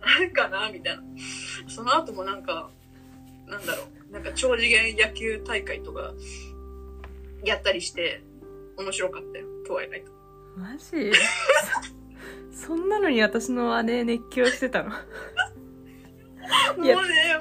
[0.00, 1.02] あるかなみたいな。
[1.68, 2.70] その後もなんか、
[3.46, 6.14] なんだろう、なんか超次元野球大会とか、
[7.44, 8.22] やったりして、
[8.78, 10.12] 面白かったよ、トワイライト。
[10.56, 11.12] マジ？
[12.52, 14.90] そんなのに私の姉熱狂してたの？
[16.76, 16.94] もうね、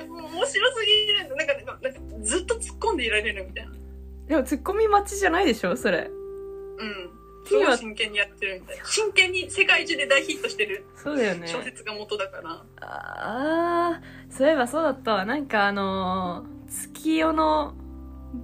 [0.08, 1.36] もう面白すぎる。
[1.36, 3.72] なんか、なんかなんかずっと突っ込んでいられるみたいな。
[4.28, 5.76] でもツッコミ待ちじゃないでしょ？
[5.78, 6.10] それ。
[6.10, 7.12] うん。
[7.46, 8.86] すごい真剣にやってるみたいな。
[8.86, 11.48] 真剣に世界中で大ヒットしてるそうだよね。
[11.48, 12.66] 小説が元だから。
[12.82, 15.26] あー、そういえばそうだったわ。
[15.26, 17.76] なんかあのー、月夜の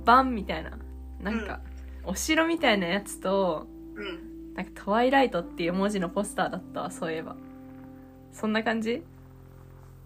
[0.06, 0.78] 版みたいな。
[1.20, 1.62] なんか、
[2.04, 3.68] お城みたいなやつと
[4.02, 4.54] うん。
[4.56, 7.36] なんかトワイライトっていう文字のポスターだったわそういえば
[8.34, 9.04] そんな感じ？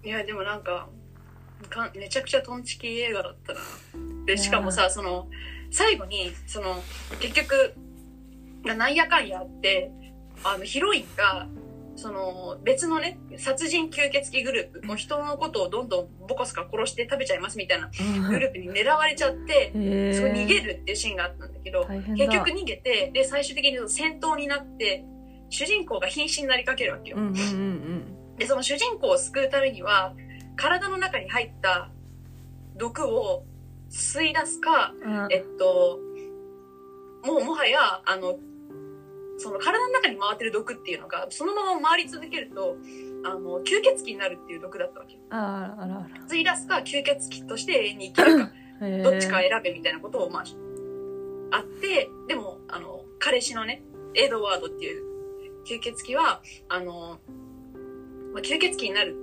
[0.03, 0.87] いや、でもなんか、
[1.69, 3.59] かめちゃくちゃトンチキ映画だったな。
[4.25, 5.27] で、しかもさ、その、
[5.71, 6.83] 最後に、その、
[7.19, 7.73] 結局、
[8.63, 9.91] なんやかんやあって、
[10.43, 11.47] あの、ヒロインが、
[11.95, 17.89] その、別のね、殺人吸血鬼グループ、もう人のことをどんどんボコスカ殺して食べちゃいますみたいな
[18.29, 25.05] グループに狙われちゃって、へそこ逃げえるっていうシーンがあったんだけど、結局逃げて、で、最終的に戦闘になって、
[25.49, 27.17] 主人公が瀕死になりかけるわけよ。
[27.17, 27.21] う。
[27.21, 30.13] んうんうんで、その主人公を救うためには、
[30.57, 31.89] 体の中に入った
[32.75, 33.45] 毒を
[33.89, 35.31] 吸い出すか、うんうん。
[35.31, 35.99] えっと、
[37.23, 38.37] もうもはや、あの、
[39.37, 42.77] その体の中に回ってる毒っていうのが、そのまま回り続けると、
[43.25, 45.17] あの、吸血鬼になるっていう毒だったわけ。
[45.29, 48.51] ああらあら吸い出すか、吸血鬼として永遠に生きるか、
[49.11, 50.43] どっちか選べみたいなことを、まあ、
[51.57, 55.03] あって、でも、あの、彼氏のね、エドワードっていう
[55.65, 57.19] 吸血鬼は、あの、
[58.33, 59.15] まあ、吸血鬼になる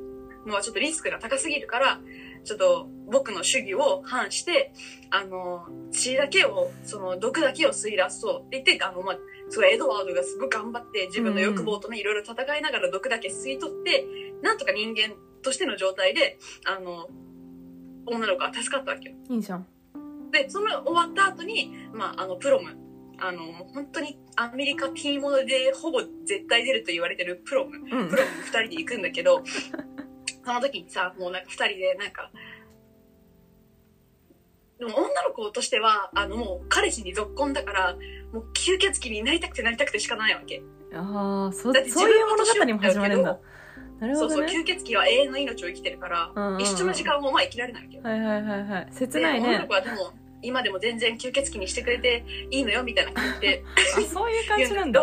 [0.46, 2.00] のはちょっとリスクが高すぎるから、
[2.44, 4.72] ちょっと僕の主義を反して、
[5.10, 14.06] あの、血だけを、その毒だけを吸い出そうって言って、あの、まあ、すごいエドワードがすごい頑張って自分の欲望とね、いろいろ戦いながら毒だけ吸い取って、
[14.42, 17.08] なんとか人間としての状態で、あの、
[18.06, 19.14] 女の子は助かったわけよ。
[19.28, 19.66] いいじゃん。
[20.30, 22.76] で、その終わった後に、まあ、あの、プロム、
[23.18, 28.08] あの、本当にアメリカティーモノでほぼ絶対出ると言われてるプロム、うん。
[28.08, 29.42] プロム二人で行くんだけど、
[30.44, 32.30] その時にさ、もうなんか二人でなんか、
[34.82, 37.96] でも女の子としては、あのもう彼氏に続婚だから、
[38.32, 40.60] もう吸血鬼になりたくてなりたくてしかないわけ。
[40.92, 43.38] ああそだってそういう物語も始まるんだ。
[44.00, 46.62] なるそうそう、ほどね吸血鬼は永遠の命を生きてるから、うんうんうん。
[46.62, 48.02] 一緒の時間をまあ生きられないわけよ。
[48.02, 49.96] はいはいはいはい切で、ない女のね子はでも、
[50.42, 53.64] 今でも全然吸血鬼にしてくれていいのよみたいな感じで、
[53.96, 55.00] あそういう感言じなんだ。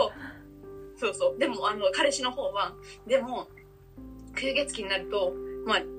[0.97, 1.39] そうそう。
[1.39, 2.73] でも、あの、彼氏の方は、
[3.07, 3.47] でも、
[4.35, 5.33] 吸血鬼になると、
[5.65, 5.98] まあ、もう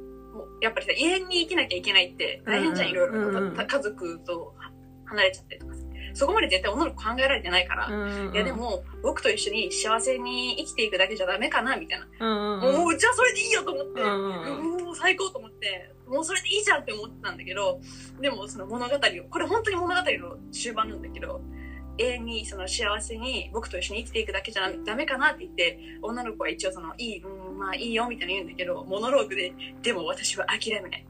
[0.60, 3.14] やっぱりさ、永遠に生きなきゃいけないって大変じゃん、うんいろいろ。
[3.18, 3.56] うんうん。
[3.56, 4.54] た家族と
[5.06, 5.80] 離れちゃったりとかさ。
[6.14, 12.06] そこまで絶対女の子考えられてないから、うんうんいやでも、僕と一緒に幸せに生きていくだけじゃダメかな、みたいな。
[12.20, 12.76] うんうんうん。
[12.82, 17.80] もう、じゃあそれでいいよと思って、うんうんもう最高と思って、もうそれでいいじゃんって思ってたんだけど、
[18.20, 18.98] でもその物語を、
[19.30, 20.02] これ本当に物語の
[20.50, 21.40] 終盤なんだけど、
[21.98, 31.04] 永遠にその幸せに僕と一緒に生きていくだけじゃダメかなって言って、女の子は一応その、いい、うん、まあいいよみたいな言うんだけど、モノローグで、でも私は諦めない。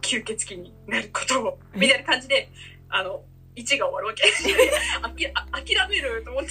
[0.00, 2.48] 吸血鬼になることを、みたいな感じで、
[2.88, 3.22] あの、
[3.54, 4.22] 1が終わるわけ。
[5.02, 6.44] あきあ諦めると思っ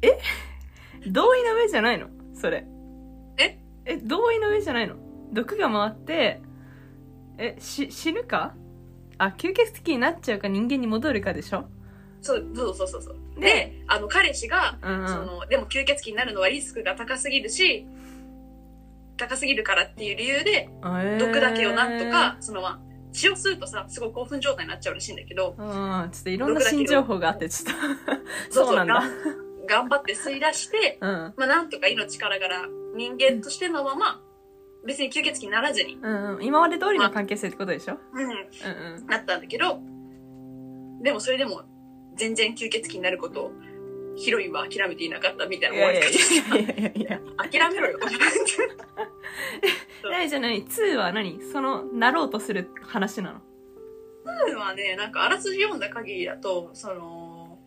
[0.00, 0.18] て。
[1.06, 2.08] 同意の上じゃないの？
[2.34, 2.64] それ。
[3.38, 3.58] え？
[3.84, 4.96] え同意の上じゃないの？
[5.32, 6.40] 毒が回って
[7.38, 8.54] えし死ぬか？
[9.18, 11.66] あ吸血鬼になっちゃうか人間に戻るかでしょ？
[12.22, 13.16] そう、そうそうそうそう。
[13.38, 13.40] で？
[13.40, 15.08] で、あの、彼氏が、うんうん。
[15.08, 17.86] その、でも吸血鬼になるのはリスクが高すぎるし、
[19.16, 20.68] 高すぎるからっていう理由で、
[21.18, 22.80] 毒だけをなんとか、そのまあ、
[23.12, 27.74] 血を吸うとさ、すごい興奮状態になっちゃうらしいんだけど、えーうんちょっといろんな新情報があってちょっ
[28.50, 28.50] と。
[28.66, 29.02] そうなんだ。
[29.68, 31.34] 頑張って吸い出して、うん。
[31.36, 34.20] まあなんとか命からがら人間としてのまま、
[34.84, 36.44] 別に吸血鬼にならずに、うんうん。
[36.44, 37.98] 今まで通りの関係性ってことでしょ？
[38.12, 39.06] うん、うんうん。
[39.06, 39.80] なったんだけど、
[41.02, 41.62] でもそれでも
[42.16, 43.52] 全然吸血鬼になることを
[44.16, 48.24] ヒロインは諦めていなかったみたいない終わやい方諦めろよと思って。
[50.10, 51.40] 何じゃ何？2は何？
[51.52, 53.40] そのなろうとする話なの
[54.52, 57.58] ？2はね、なんかあらすじ読んだ限りだと、その、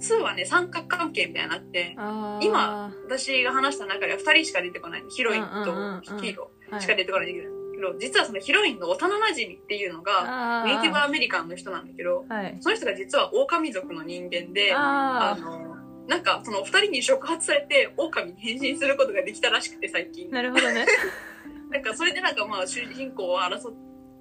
[0.00, 1.94] 2はね、三角関係みたいになって、
[2.42, 5.04] 今私が話した中では2人しか出てこない。
[5.08, 6.80] ヒロインうんうんうんうんとヒーロはい。
[6.80, 7.54] ーしか出てこないんだけど、
[7.98, 12.56] 実はそのヒロインの幼馴染っていうのが、ネイティブアメリカンの人なんだけど、はい。
[12.60, 15.76] その人が実は狼族の人間で、ああの、
[16.08, 20.28] なんかその2人に触発されて狼に変身することができたらしくて最近。
[20.30, 20.34] あ。
[20.34, 20.86] なるほどね。
[21.70, 23.74] なんかそれでなんかまあ主人公を争っ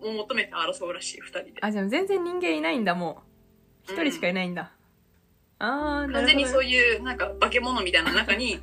[0.04, 1.54] を求めて争うらしい2人で。
[1.62, 3.24] あじゃあ全然人間いないんだも
[3.88, 3.91] う。
[3.91, 4.71] 一人しかいないんだ、
[5.58, 8.60] ああな完全にそういいうなんか化け物みたいな中に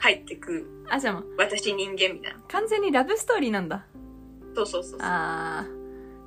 [0.00, 2.40] 入ってくあじゃあ私人間みたいな。
[2.48, 3.84] 完全にラブストーリーなんだ
[4.54, 5.00] そうそうそうそう。
[5.02, 5.66] ああ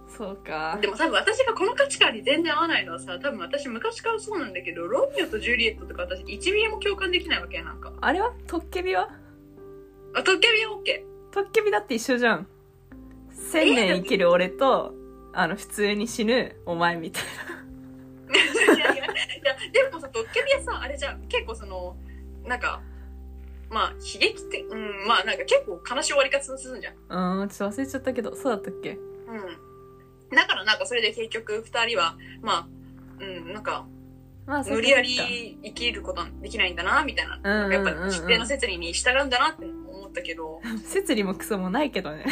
[0.08, 0.78] そうか。
[0.82, 7.92] でも多分私がこの価値観に全然合わないのはさ、多分私昔からそうなんだけど、ロミオとジュリエットとか私1ミリも共感できないわけやなんか。
[8.00, 8.34] あれは？
[8.48, 9.10] トッケビは？
[10.14, 11.04] あ、トッケビは OK。
[11.32, 12.48] トッケビだって一緒じゃん。
[13.30, 14.94] 千年生きる俺と
[15.34, 17.28] あの普通に死ぬお前みたいい
[18.68, 19.06] やいや、いや、
[19.74, 21.98] でもさ、トッケビはさ、あれじゃん、結構その、
[22.46, 22.82] なんか、
[23.76, 26.96] まあ、悲劇って、うん、まあなんか結構悲しい終わり方するんじゃん。
[27.10, 28.92] なうんちょっと忘れちゃったけどそうだったっけ？
[28.92, 30.36] うん。
[30.36, 32.68] だからなんかそれで結局二人は、まあ、
[33.20, 33.86] うん、なんか、
[34.46, 37.40] まあ無理やり生きることはできないんだな、みたいな。
[37.44, 42.26] うんうんうんうんやっぱ一定の摂理に従うんだなって思ったけど、 摂理もクソもないけどね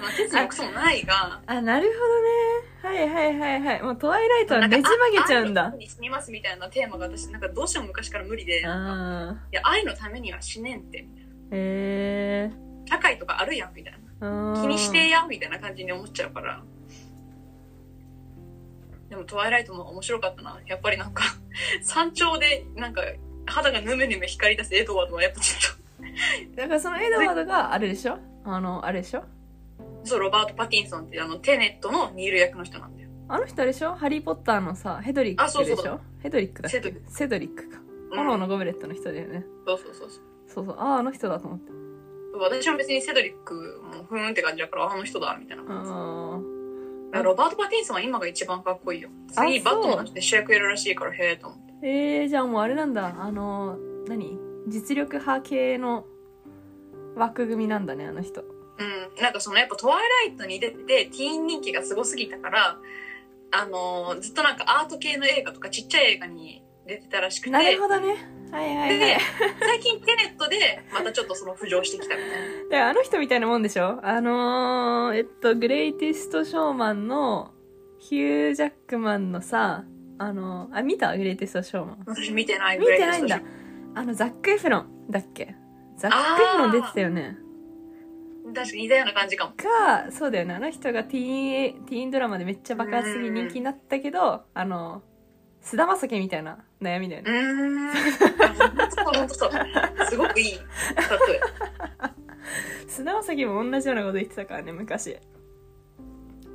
[0.00, 1.88] まあ、摂理もクソもないが、あなる
[2.82, 2.98] ほどね。
[2.98, 3.82] はいはいはいはい。
[3.82, 5.70] もうトワイライトはねじ曲げちゃうんだ。
[5.70, 8.92] に死にますみたいなテーマが私、なんかどうしても昔から無理で、なんか
[9.32, 11.30] あいや、愛のためには死ねんって、みたいな。
[11.30, 12.50] ーへえ
[12.88, 14.60] 社会とかあるやん、みたいな。
[14.60, 16.62] 気にしてや、みたいな感じに思っちゃうから。
[19.10, 20.58] でも、トワイライトも面白かったな。
[20.66, 21.24] やっぱりなんか、
[21.82, 23.02] 山頂で、なんか、
[23.46, 25.78] 肌がヌメヌメ光り出すエドワードはやっぱちょっ
[26.54, 28.18] だからそのエドワードがあれでしょ？
[28.44, 29.20] あのあれでしょ？
[29.20, 29.26] と、
[30.08, 33.08] そう、ロバート・パティンソンっていうあの、テネットのニール役の人なんだよ。
[33.28, 33.94] あの人あれでしょ？
[33.94, 35.60] ハリー・ポッターのさヘドリックでしょ？
[35.60, 36.78] あそうそうヘドリックだっけ？
[36.78, 37.78] セドリッセドリックか。
[38.10, 38.18] うん。
[38.18, 39.44] 炎のゴブレットの人だよね。
[39.66, 40.22] そうそうそうそう。
[40.46, 40.76] そうそう。
[40.78, 41.70] あああの人だと思って
[42.40, 45.62] 私も別にセドリックもふーんって感じだから、あの人だ、みたいな。
[45.64, 49.10] だかあらロバート・パティンソンは今が一番かっこいいよ。
[49.36, 51.72] あ次、バットマンそで主役やるらしいから、へえと思って。
[51.72, 53.14] ーえー、じゃあもうあれなんだ。
[53.18, 54.38] あの何？
[54.68, 56.06] 実力派系の
[57.16, 58.44] 枠組みなんだねあの人
[58.78, 59.98] うん、なんかそのやっぱトワイ
[60.28, 62.78] ライトに出ててティーン人気がすごすぎたから、
[63.50, 68.14] あのーずっとなんかアート系の映画とかちっちゃい映画に出てたらしくて、なるほどね。
[68.50, 68.98] はいはいはい。
[68.98, 69.18] で、
[69.60, 72.68] 最近テネットでまたちょっとその浮上してきたみたいな。
[72.70, 74.00] であの人みたいなもんでしょ？
[74.02, 77.50] あのー、えっとグレイティストショーマンの
[77.98, 79.84] ヒュー・ジャックマンのさ
[80.18, 81.16] あのあ見た？
[81.16, 81.98] グレイティストショーマン。
[82.06, 83.40] 私見てない見てないんだ。
[83.94, 85.54] あのザック・エフロンだっけ？
[85.98, 87.36] ザック・エフロン出てたよね
[88.54, 89.52] 確かに似たような感じかも。
[89.52, 95.02] かそうだよねあの人がティーンティーンドラマでめっちゃ爆発的に人気になったけどあの
[95.60, 99.50] 菅田将暉みたいな悩みだようねうほんとそう。
[100.08, 100.60] すごくいい例え。
[102.88, 105.16] 菅田将暉も同じようなこと言ってたからね昔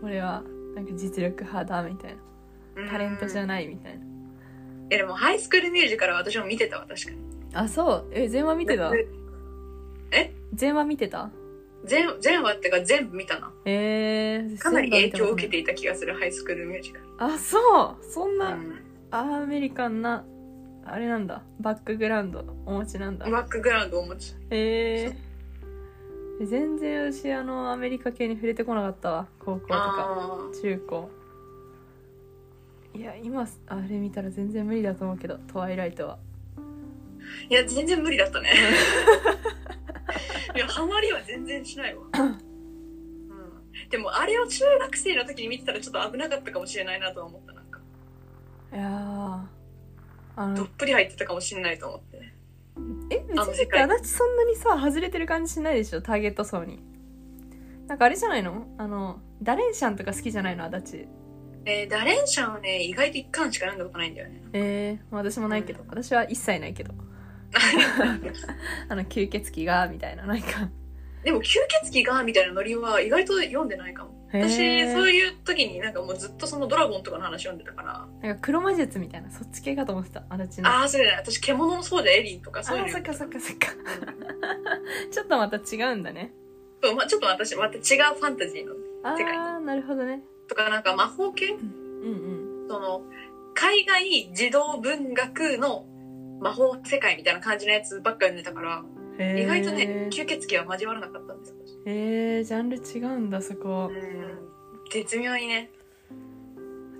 [0.01, 0.43] 俺は
[0.75, 2.15] なんか実力派だみたい
[2.75, 3.47] なタレントじゃい。
[3.47, 4.05] ないみたいな
[4.89, 7.17] え、でもハイスクールミュージカルは私も見てたわ、確かに。
[7.53, 8.89] あそうえ全話見てた？
[8.89, 9.07] で
[10.11, 10.33] え？
[10.53, 11.29] 全話見てた？
[11.85, 13.51] 全全話ってか全部見たな。
[13.65, 17.05] えー、かなり影響を受けてていた気がする、ハイスクールミュージカル。
[17.17, 18.05] あそう。
[18.05, 18.79] そんな、うん。
[19.11, 20.25] アメリカンな
[20.85, 21.43] あれなんだ。
[21.59, 23.29] バックグラウンドお持ちなんだ。
[23.29, 24.35] バックグラウンドを持ち。
[24.49, 29.27] えー、全然私あのアメリカ系に触れてこなかったわ。
[29.39, 31.09] 高校とかあ中高。
[32.95, 36.17] いや今あれ見たら全然無理だと思うけどトワイライトは。
[36.17, 36.33] ー
[37.49, 38.49] いや、全然無理だったね。
[40.55, 42.03] いや、ハマりは全然しないわ。
[42.13, 42.37] うん、
[43.89, 47.53] でも、あれを中学生の時に見てたらちょっと危なかったかもしれないなとは思った。
[47.53, 47.79] なんか、
[48.73, 49.41] いやー。
[50.35, 52.19] あのどっぷり入ってたかもしれないと思って。
[52.19, 52.33] ね。
[53.11, 56.01] え別に足立そんなにさ外れてる感じしないでしょ？
[56.01, 56.79] ターゲット層に。
[57.87, 58.65] なんかあれじゃないの？
[58.79, 60.65] あのダレンシャンとか好きじゃないの？
[60.65, 61.07] 足立
[61.65, 64.41] えー、ダレンシャンはね、意外と一巻しか読んだことないんだよね。
[64.53, 66.93] えー、私もないけど、私は一切ないけど
[68.89, 70.69] あの吸血鬼がみたいななんか。
[71.23, 74.11] でも、吸血鬼がみたいなノリは意外と読んでないかも。
[74.31, 78.07] 私、そういう時になんかもうずっとそのドラゴンとかの話読んでたから。
[78.21, 80.69] なんか黒魔術みたいなそっち系かと思ってた足立の。
[80.69, 81.17] ああ、それだね。
[81.19, 83.67] 私、獣のそうじゃエリンとかそういうのあそっかそっかそっか。
[85.11, 86.33] ちょっとまた違うんだね。
[86.81, 88.73] そうまあ、ちょっと私、また違うファンタジーの
[89.03, 90.21] あ世界あなるほどね。
[90.49, 91.51] とか、なんか魔法系？
[91.51, 92.67] うんうん。
[92.67, 93.03] その、
[93.53, 95.85] 海外児童文学の
[96.39, 98.83] 魔法世界みたいな感じのやつばっか読んでたから、
[99.37, 101.55] 意外とね、吸血鬼は交わらなかったんですよ。
[101.85, 104.89] へえジャンル違うんだそこうん。
[104.91, 105.71] 絶妙にね。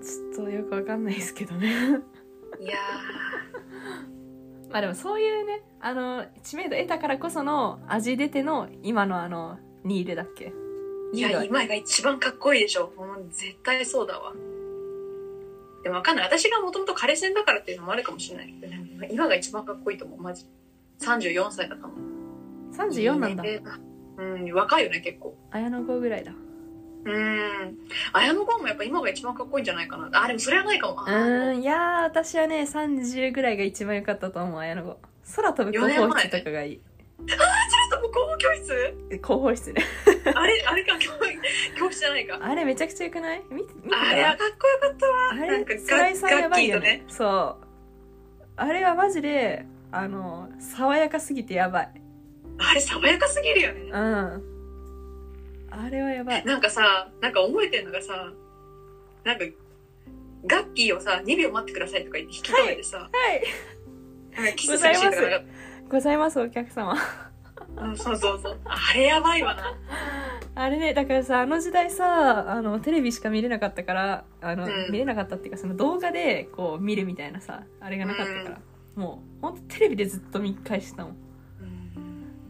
[0.02, 1.66] ちょっとよくわかんないですけどね
[2.60, 2.74] いや
[4.70, 10.52] まあでもそういうねあの知名度得たからこその味出ての今のあのニールだっけ？
[11.14, 11.16] ー。
[11.16, 12.92] いや、今が一番かっこいいでしょ。
[12.96, 14.34] もう絶対そうだわ。
[15.82, 16.26] でもわかんない。
[16.26, 18.73] 私がもともと枯線だからっていうのもあるかもしれないけど、ね、
[19.10, 20.20] 今が一番かっこいいと思う。
[20.20, 20.46] マジ。
[21.00, 22.70] 34歳だったもん。
[22.72, 23.44] 34なんだ
[24.16, 25.36] うん、若いよね、結構。
[25.50, 26.32] 綾野剛ぐらいだ
[27.04, 27.76] うん。
[28.12, 30.08] 綾野剛もやっぱ今が一番かっこいいんじゃないかな。
[30.12, 30.94] あ、でもそれはないかも。
[30.94, 34.98] うーんいやー私はね30ぐらいが一番良かったと思う綾野剛
[35.34, 36.80] 空飛ぶ広報室とかがいい
[37.26, 37.38] ちょっ
[37.90, 38.94] ともう広報教室？
[39.08, 39.82] 広報室ね
[40.34, 41.10] あれ、あれか、教
[41.78, 42.38] 教室じゃないか。
[42.40, 43.42] あれめちゃくちゃ良くない？
[43.50, 44.00] 見て見てた？
[44.00, 45.30] あれはかっこよかったわ。
[45.32, 47.63] あなんかれ菅井さんやばいよねそう
[48.56, 51.90] あれはマジであの爽やかすぎてやばい。
[52.58, 53.80] あれ爽やかすぎるよね。
[53.92, 53.98] う。
[53.98, 54.42] ん。
[55.70, 56.44] あれはやばい。
[56.44, 58.32] なんかさ、なんか覚えてんのがさ、
[59.24, 59.44] なんか、
[60.46, 63.42] ガッキーをさ、2秒待ってくださいとか言って引き止めてさ、はい。
[64.36, 65.46] なんかキスするシーンとかなんか。
[65.88, 66.96] ございますお客様
[67.76, 68.58] うんそうそうそう。
[68.64, 69.74] あれやばいわな。
[70.56, 74.92] あれねだからさあの時代さあのテレビしか見れなかったからあの、うん。
[74.92, 78.60] 見れなかったっていうかその動画でこう見るみたいなさあれがなかったから、
[78.94, 81.16] もうほんとテレビでずっと見返してたもん。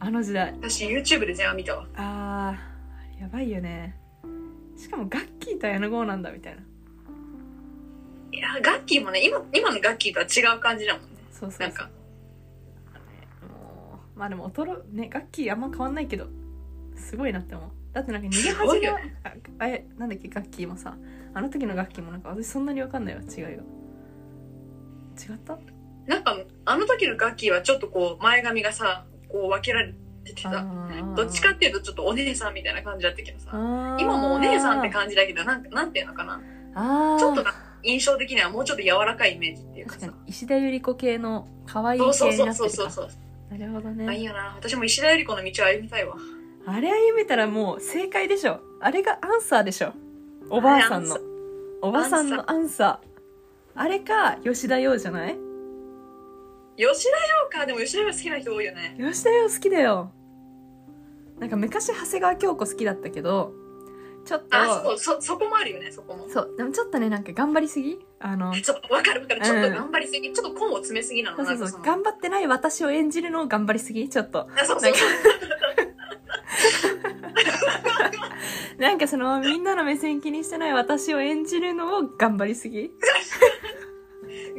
[0.01, 0.55] あの時代。
[0.61, 1.87] 私 YouTube で全話見たわ。
[1.97, 3.97] あーやばいよね。
[4.77, 6.61] しかもガッキーと綾野剛なんだみたいな。
[8.33, 11.09] いやガッキーもね今今のガッキーとは違う感じだもんね。
[11.31, 11.69] そうそうそう。
[11.69, 11.89] なんか
[14.15, 16.27] まあでも衰ねガッキーあんま変わんないけど
[16.97, 17.71] すごいなって思う。
[17.93, 20.97] だってなんか逃げ恥が、ああれなんだっけガッキーもさ
[21.33, 23.49] あの時のガッキーもなんか私そんなに分かんないわ違いが。
[23.51, 23.61] 違っ
[25.47, 25.59] た？
[26.07, 29.95] なんかあの時のガッキーはちょっとこう前髪がさこう分けられ
[30.25, 31.15] ててさー。
[31.15, 33.51] どっちかっていうとちょっとお姉さんみたいな感じだったけどさ。
[34.01, 36.41] 今もお姉さんって感じだけどなんかなんていうのかな。
[37.19, 37.55] ちょっとな
[37.85, 40.01] 印象的にはもうちょっと柔らかいイメージっていうかさ。
[40.01, 42.75] 確かに石田ゆり子系の可愛いそう系そうになってるか。
[42.75, 43.24] そうそうそうそう
[43.59, 44.55] なるほどあいいねよな。
[44.57, 46.17] 私も石田ゆり子の道を歩みたいわ。
[46.67, 48.61] あれ歩めたらもう正解でしょ。
[48.81, 49.93] あれがアンサーでしょ。
[50.51, 51.19] おばあさんの。
[51.83, 53.09] おばさんのアンサー。
[53.77, 55.37] あれか吉田洋じゃない？
[56.77, 57.11] 吉田
[57.57, 57.67] 洋か。
[57.67, 58.97] でも吉田洋好きな人多いよね。
[58.99, 60.11] 吉田洋好きだよ。
[61.39, 63.53] なんか昔長谷川京子好きだったけど
[64.25, 66.29] ちょっとあそうそそこもあるよねそこも。
[66.29, 67.99] そうでもちょっとねなんか頑張りすぎ？
[68.21, 69.41] あのそうわかるわかる。
[69.43, 71.83] ちょっと頑張りすぎ、ちょっと根を詰めすぎなのそうそうそう。
[71.83, 74.09] 頑張ってない私を演じるのを頑張りすぎ？
[74.09, 74.49] ちょっと。
[74.57, 74.93] あそうそう
[78.79, 82.91] なんかそのみんなの目線気にしてない私を演じるのを頑張りすぎ？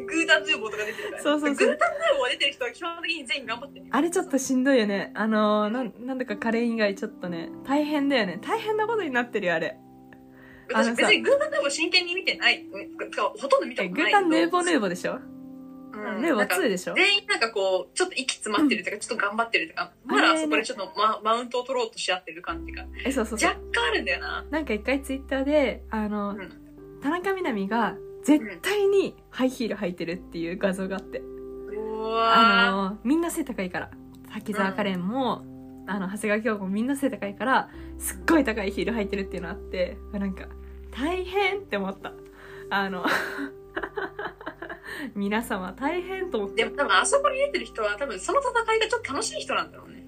[0.05, 1.23] グータンヌーボーとか出てるから。
[1.23, 1.67] そうそうそう。
[1.67, 5.11] グータンヌーボー出てる人は基本的に全員頑張ってるあれちょっとしんどいよね。
[5.15, 8.39] あのなんなんだかカレー以外ちょっとね大変だよね。
[8.41, 9.77] 大変なことになってるよあれ。
[10.73, 12.65] 私別にグータンヌーボー真剣に見てない。
[12.71, 14.11] うんかほとんど見たえことない。
[14.11, 16.21] グータンヌーボーヌーボーでしょ、うん。
[16.21, 16.95] ヌーボーなんか2でしょ？
[16.95, 23.49] 全員なんかこうちょっと息詰まってるとか、ちょっと頑張ってるとかまだあそこでちょっとママウントを取ろうとし合ってる感じがえそうそうそう。
[23.49, 24.45] 若干あるんだよな。
[24.49, 27.01] なんか一回ツイッターであの、うん。
[27.03, 27.95] 田中みな実が
[28.25, 31.21] 絶対にハイヒール履いてるっていう画像があって、
[32.03, 33.91] あのみんな背高いから。
[34.33, 35.45] 滝沢カレンも、
[35.87, 37.69] あの長谷川京子もみんな背高いから
[37.99, 40.47] すっごい高いヒール履いてるっていうのあってなんか
[40.91, 42.11] 大変って思った。
[42.71, 43.05] あの
[45.13, 46.63] 皆様大変と思って。
[46.63, 50.03] でも多分あそこに出てる人は多分その戦いがちょっと楽しい人なんだろうね。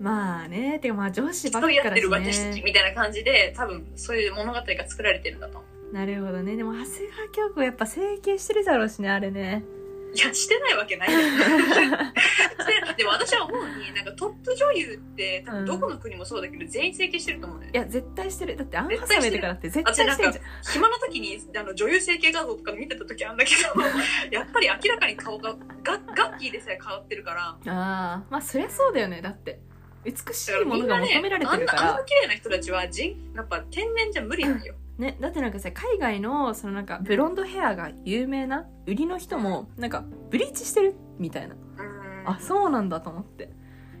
[0.00, 0.80] まあね。
[0.80, 6.56] てかまあ上司ばっかだしってる私たちねみたいな感じで多分そういう物語が作られてるんだと思うなるほどね。
[6.56, 9.64] でも長谷川京子やっぱ整形してるだろうしねあれね。
[10.12, 11.08] いやしてないわけない
[12.96, 17.70] でも私は思うになんかトップ女優って多分どこの国もそうだけど、全員整形してると思うね。
[17.72, 18.56] いや絶対してる。
[18.56, 20.44] だってアンハサウェイとかだって絶対してんじゃん。
[20.72, 23.80] 暇な時にあの女優整形画像とか見てた時あんだけど
[24.36, 27.42] やっぱり明らかに顔がガガッキーでさえ変わってるから。
[27.42, 29.60] ああまあそりゃそうだよねだって。
[30.04, 41.54] 美しいものが求められてるかあんなあんらな綺麗な人たちは人やっぱ天然じゃ無理なんよ、ねだってなんかさ海外のそのなんかブロンドヘアが有名な売りの人もなんかブリーチしてるみたいな。
[41.54, 42.28] うん。
[42.28, 43.50] あそうなんだと思って。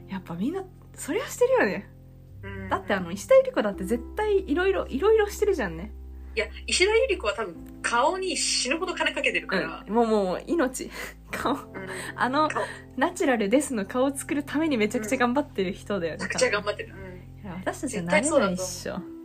[0.08, 0.62] やっぱみんな
[0.94, 1.90] そりゃしてるよね。
[2.42, 2.68] うん。
[2.68, 5.92] だってあの石田ゆり子だって絶対いろいろいろいろしてるじゃんね。
[6.36, 9.94] いや石田ゆり子は多分顔に死ぬほど金かけてるから、うん。
[9.94, 10.90] もうもう命。
[11.32, 11.54] 顔。
[11.54, 11.60] うん。
[12.14, 12.62] あの顔。
[12.96, 17.42] ナチュラルですの顔を作るためにめちゃくちゃ頑張ってる人だよねめちゃくちゃ頑張ってる、うん。
[17.42, 18.56] いや私たちは絶なれ対そうだと思う。
[18.56, 19.19] ないっしょ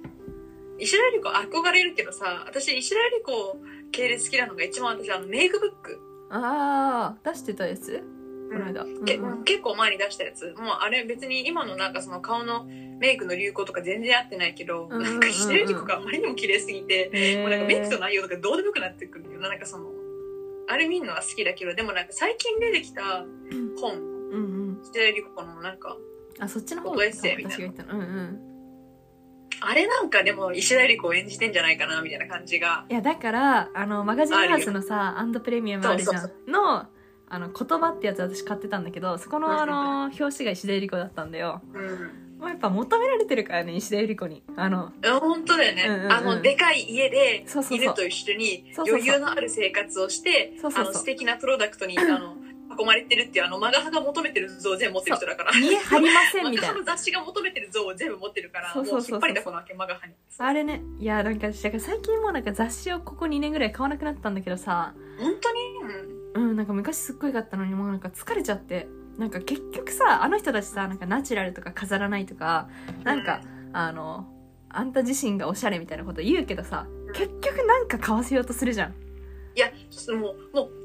[0.78, 3.58] 石田ゆり子憧れるけどさ私石田ゆり子
[3.92, 8.04] 系列好きなのが一番私あのメイクブック、ああ出してたやつ？
[8.52, 9.44] この間、うんけうん。
[9.44, 10.54] 結構前に出したやつ。
[10.58, 19.40] もうあれ別に今のなんかその顔のメイクの流行とか全然合ってないけど、うんうんうんなんか石田ゆり子があまりにも綺麗すぎて、もうなんかメイクの内容とかどうでもよくなってくるよ。
[19.40, 19.90] ななんかその
[20.68, 23.26] あれ見るのは好きだけどでもなんか最近出てきた
[23.80, 23.98] 本。
[23.98, 24.38] うんう
[24.74, 24.80] ん。
[24.84, 25.98] 石田ゆり子のなんか
[26.40, 27.94] あそっちの方フォトエッセイみたいな。
[27.94, 28.55] うんうん
[29.62, 32.86] あれなんかでも石田ゆり子を演じてんじゃないかなみたいな感じが。
[32.90, 36.88] いやだからあのマガジンハウスのさアンドプレミアムあるじゃんの
[37.28, 41.62] あの言葉ってやつ私買ってたんだけどそこのあうんの表紙が石田ゆり子だったんだよ。
[41.74, 42.22] うん。
[42.38, 44.44] もうやっぱ求められてるからね石田ゆり子に。
[44.56, 44.92] あの
[45.22, 46.12] 本当だよね、うんうんうん。
[46.12, 50.92] あのでかい家で犬と一緒に余裕のある生活をしてそうそうそう。
[50.92, 52.36] あの素敵なプロダクトにあの
[52.80, 55.52] 囲まれてるっていうあのマガハが求めてる像を全部持ってる人だから。
[55.52, 56.76] 見え張りませんマみたいな。
[56.80, 59.20] の雑誌が求めてる像を全部持ってるからそうそうそうそう。
[59.20, 60.14] もう引っ張りだこなわけマガハに。
[60.38, 64.94] あれねいやなんかだから最近もうなんか雑誌をここ2年ぐらい買わなくなったんだけどさ。
[65.20, 65.62] 本当に、
[66.36, 66.50] うん。
[66.50, 68.88] うんなんか昔すっごい買ったのにもうなんか疲れちゃって。
[69.18, 72.68] なんか結局さあの人たちさなんかナチュラルとか飾らないとか
[73.06, 73.40] なんか、
[73.72, 74.28] あの
[74.70, 78.94] あんた自身がおしゃれみたいなこと言うけどさ結局なんか買わせようとするじゃん。
[79.56, 79.72] いや
[80.20, 80.70] もうもう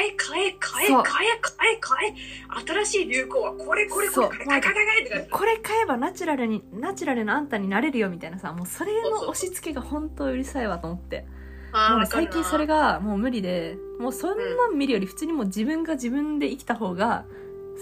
[0.00, 2.64] 買え買え買え買え買え買え。
[2.84, 4.28] 新しい流行はこれこれこれそう。
[4.30, 11.26] 買え買え買え買えって感じこれ買えばナチュラルにナチュラルなあんたになれるよみたいなさもうそれの押し付けが本当うるさいわと思って
[11.72, 17.24] もう最近それがもう無理でもうそんなん見るより普通にもう自分が自分で生きた方が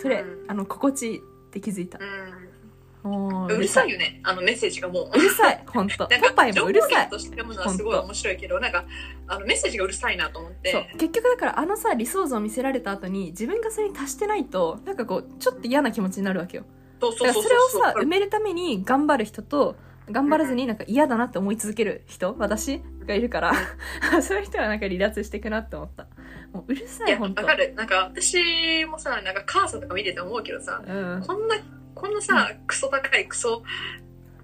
[0.00, 2.38] それ、うんあの心地いいって気づいたうん
[3.48, 4.20] うるさいよね。
[4.22, 5.11] あのメッセージがもう。
[5.14, 5.62] うるさい。
[5.66, 6.90] 本当なパイもうるさい。
[6.90, 8.84] 源として読むのはすごい面白いけどなんか
[9.26, 10.72] あのメッセージがうるさいなと思って。
[10.72, 10.84] そう。
[10.98, 16.64] 結局だからあのさ理想像を見せられた後に自分がそれに達してないとなんかこうちょっと嫌な気持ちになるわけよ。
[17.00, 19.76] そうそうそうだからそれをさ埋めるために頑張る人と
[20.11, 23.52] 頑張らずになんか嫌だなって思い続ける人私がいるから
[24.22, 26.06] そういう人はなんか離脱していくなって思った。
[26.52, 27.74] もううるさいい本当かる。
[27.74, 31.24] なんか私もさなんかカーサとか見てて思うけどさうん。
[31.26, 31.56] こんな
[31.99, 33.62] こんなさクソ高いクソ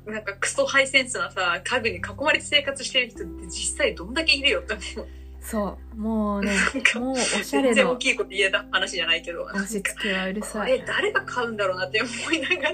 [0.07, 5.09] なんかクソハイセンスなさ家具に囲まれて生活してる人って実際どんだけいるよって思う。
[5.40, 5.96] そう。
[5.96, 6.52] もうね
[6.96, 9.44] もうおしゃれ全然大のきいこと言えた話じゃないけど。
[9.44, 10.78] 押し付けはうるこさい。
[10.78, 12.72] れ誰が買うんだろうなって思いながら。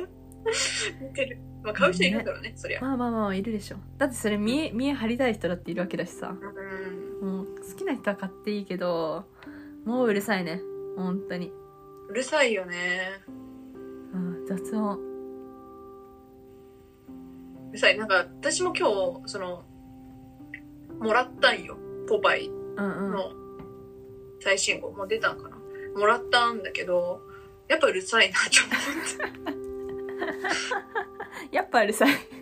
[1.01, 1.39] 見てる。
[1.63, 2.53] まあ買う人いるんだろうね。
[2.57, 2.81] そりゃ。
[2.81, 3.77] まあまあまあいるでしょ。
[3.99, 6.35] だってそれ見え見え張りたい人だっているわけだしさ。
[7.21, 7.37] うん。
[7.37, 9.25] もう好きな人は買っていいけど
[9.85, 10.61] もううるさいね。
[10.97, 11.53] 本当に。
[12.09, 13.21] うるさいよね
[14.13, 14.47] うん。
[14.47, 14.99] 雑音。
[17.71, 18.89] うるさいなんか私も今
[19.23, 19.65] 日その
[20.99, 21.77] もらったんよ。
[22.09, 23.33] ポパイの
[24.41, 25.57] 最新号もう出たんかな。
[25.97, 27.21] もらったんだけど
[27.69, 29.59] やっぱうるさいなと思っ
[31.51, 31.51] て。
[31.57, 32.41] やっぱうるさい。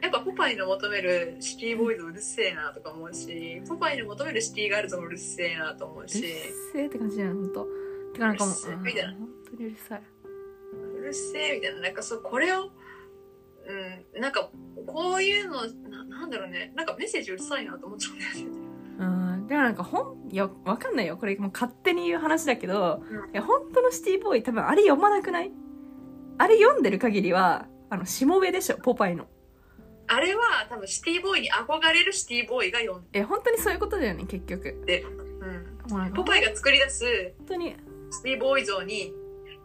[0.00, 6.22] やっぱポパイの求めるシティボーイズうるせえなとか思うしポパイの求めるシティガールズもうるせえなと思ううるし
[6.72, 7.66] せえって感じじゃん本当
[8.12, 10.02] てかなんかもうう本当にうるさい。
[10.17, 10.17] う
[11.08, 11.80] るせえみたいな。
[11.80, 12.70] なんかそうこれを
[13.66, 14.50] うんなんか
[14.86, 16.72] こういうのななんだろうね。
[16.74, 18.40] なんかメッセージうるさいなと思っちゃうんだよね。
[18.98, 19.04] う
[19.44, 19.46] ん。
[19.46, 21.16] でもなんかほんいやわかんないよ。
[21.16, 23.34] これもう勝手に言う話だけど、うん。
[23.34, 25.52] いや本当のシティボーイ多分あれ読まなくない？
[26.38, 29.26] あれ読んでる限りはあのしもべでしょポパイの。
[30.06, 34.82] あれは多分シティボーイに憧れるシティボーイが読んえ本当にそういうことだよね結局。
[34.86, 37.04] で、うん、ポパイが作り出す
[37.38, 37.76] 本当に。
[38.10, 39.12] シティボーイ像に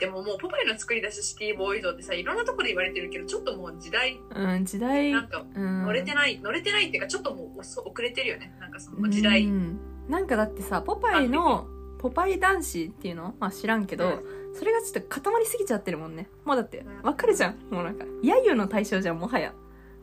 [0.03, 5.83] でももうポパイの作り出すシティボーイ像ってさいろんなところで言われてるけどちょっともう時代うん時代なんかうん。
[5.83, 8.53] 乗れてない、乗れてないっていうかちょっともう遅遅れてるよね。
[8.59, 9.79] なんかその時代、うん。
[10.09, 11.67] なんかだってさポパイの
[11.99, 13.33] ポパイ男子っていうの？
[13.39, 14.55] まあ知らんけど、うん。
[14.55, 16.27] それがちょっと固まりすぎちゃってるもんね。
[16.43, 17.01] もうだってうん。
[17.01, 17.55] わかるじゃん。
[17.71, 19.53] もうなんか揶揄の対象じゃんもはや、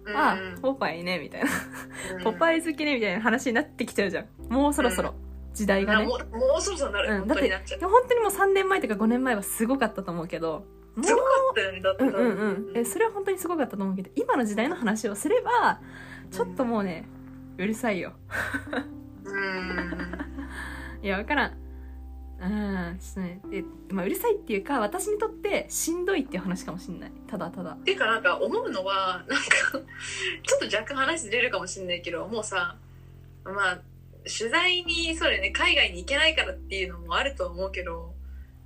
[0.07, 1.51] うんあポパイねみたいな。
[2.24, 4.26] ポパイ好きねみたいな話になってきちゃうじゃん。
[4.48, 5.14] もうそろそろ、
[5.55, 6.07] 時代がね。
[6.07, 7.80] もうもうそろそろなる、うん本当になっちゃう。
[7.80, 10.64] 本当にもう3年前とか5年前はすごかったと思うけど
[11.03, 12.76] すごかったよねだって、うんうんうん。
[12.76, 15.80] えそれは本当にすごかったと思うけど今の時代の話をすれば
[16.30, 17.07] ちょっともうね
[17.59, 18.12] うるさいよ。
[19.24, 19.94] うん。
[21.03, 21.57] いやわからん。
[22.42, 27.12] うんちょっとねえ、まあ、うるさいっていうか私にとってしんどいっていう話かもしんない。
[27.26, 27.72] ただただ。
[27.72, 29.44] っていうかなんか思うのはなんか
[30.42, 32.76] ちょっと若干話ずれるかもしれないけどもうさ
[33.44, 33.78] まあ
[34.24, 38.14] 取材にそうだよね海外に行けないからっていうのもあると思うけど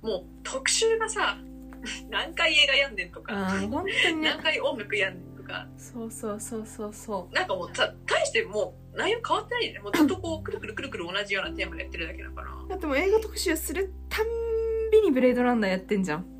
[0.01, 1.37] もう特集がさ
[2.09, 4.29] 何回映画やんねんとかうん本当にね。
[4.29, 5.67] 何回音楽やんねんとか。
[5.77, 9.79] そうそうそうそうそなんかもうさ大してもう内容変わってないよね。
[9.79, 12.51] もうずっとこうくるくるくるくる同じようなテーマでやってるだけだから。
[12.51, 14.27] うだってもう映画特集するたん
[14.91, 16.34] びにブレードランナーやってんじゃん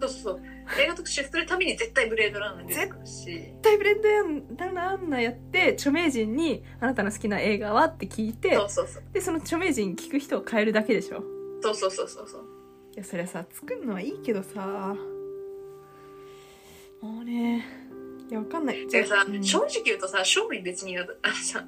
[0.00, 0.40] そうそう。
[0.80, 3.24] 映画特集するたびに絶対ブレードランナー出てくるし。
[3.24, 4.02] 絶対ブレー
[4.56, 9.02] ドランナーやって著名人に「あなたの好きな映画は?」って聞いてそうそうそう。
[9.12, 11.22] でその著名人聞く人を変えるだけでしょ。
[11.62, 12.44] そうそうそうそうそう。
[12.94, 14.96] いやそれさ作るのはいいけどさ。
[17.00, 17.64] もうね
[18.28, 18.86] いやわかんない。
[18.88, 19.42] でさ、うん。
[19.42, 21.64] 正直言うとさ正味別にあのさ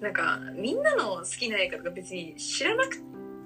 [0.00, 2.96] なんかみんなの好きな映画とか別に知らなく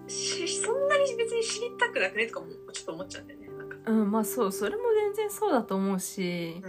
[0.09, 3.42] しそんなに別に知りたくなくねとかもちょっと思っちゃうんだよね
[3.87, 6.63] うんまあそうそれも全然そうだと思うし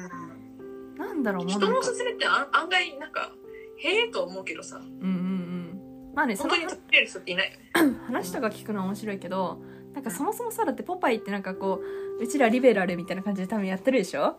[0.97, 3.31] なんだろう人のおなんかすすめってあ案外なんか
[3.77, 4.77] へえと思うけどさ。
[4.77, 6.13] うんうんうん。
[6.15, 7.51] まあね本当に食べれる人っていない。
[7.51, 9.61] よ ね話とか聞くのは面白いけど
[9.93, 11.81] なんかそもそもさだってポパイってなんかこ
[12.19, 14.37] ううちらリベラルみたいな感じで多分やってるでしょ？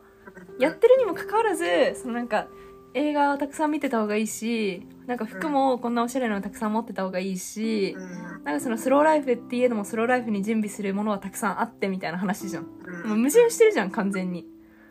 [0.59, 1.65] やってるにもかかわらず
[2.01, 2.49] そのなんか
[2.95, 8.45] 映画をたくさん見てた方がいいしなんか服もこんなおしゃれなのたくさん持ってた方がいいし、うん。
[8.45, 13.09] なんかそのスローライフって言えどもスローライフに準備するものはたくさんあってみたいな話じゃん、うん。
[13.09, 14.47] もう矛盾してるじゃん完全に。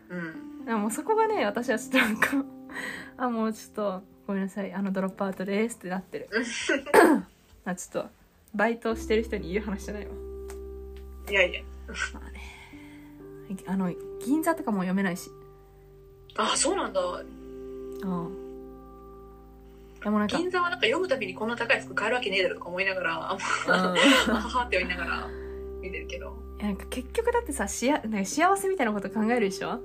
[0.10, 0.60] うん。
[0.60, 2.46] だからもうそこがね私はちょっとなんか
[3.18, 6.30] あもうちょっとごめんなさいあのドロップアウトですってなってる。
[7.66, 8.10] あちょっと
[8.54, 10.12] バイトしてる人に言う話じゃないわ。
[11.30, 11.62] いやいや。
[13.68, 13.94] あの
[14.24, 15.32] 銀座とかも読めないし。
[16.36, 17.00] あそうなんだ。
[17.02, 17.24] あ
[20.04, 23.72] でもなんか、銀座はなんか読むたびにこんな高い服買えるわけねえだろとか思いながら、あうん。
[24.36, 25.30] ははって言いながら
[25.82, 26.36] 見てるけど。
[26.62, 29.80] なんか結局だってさしやなんか幸せみたいなこと考えるでしょ？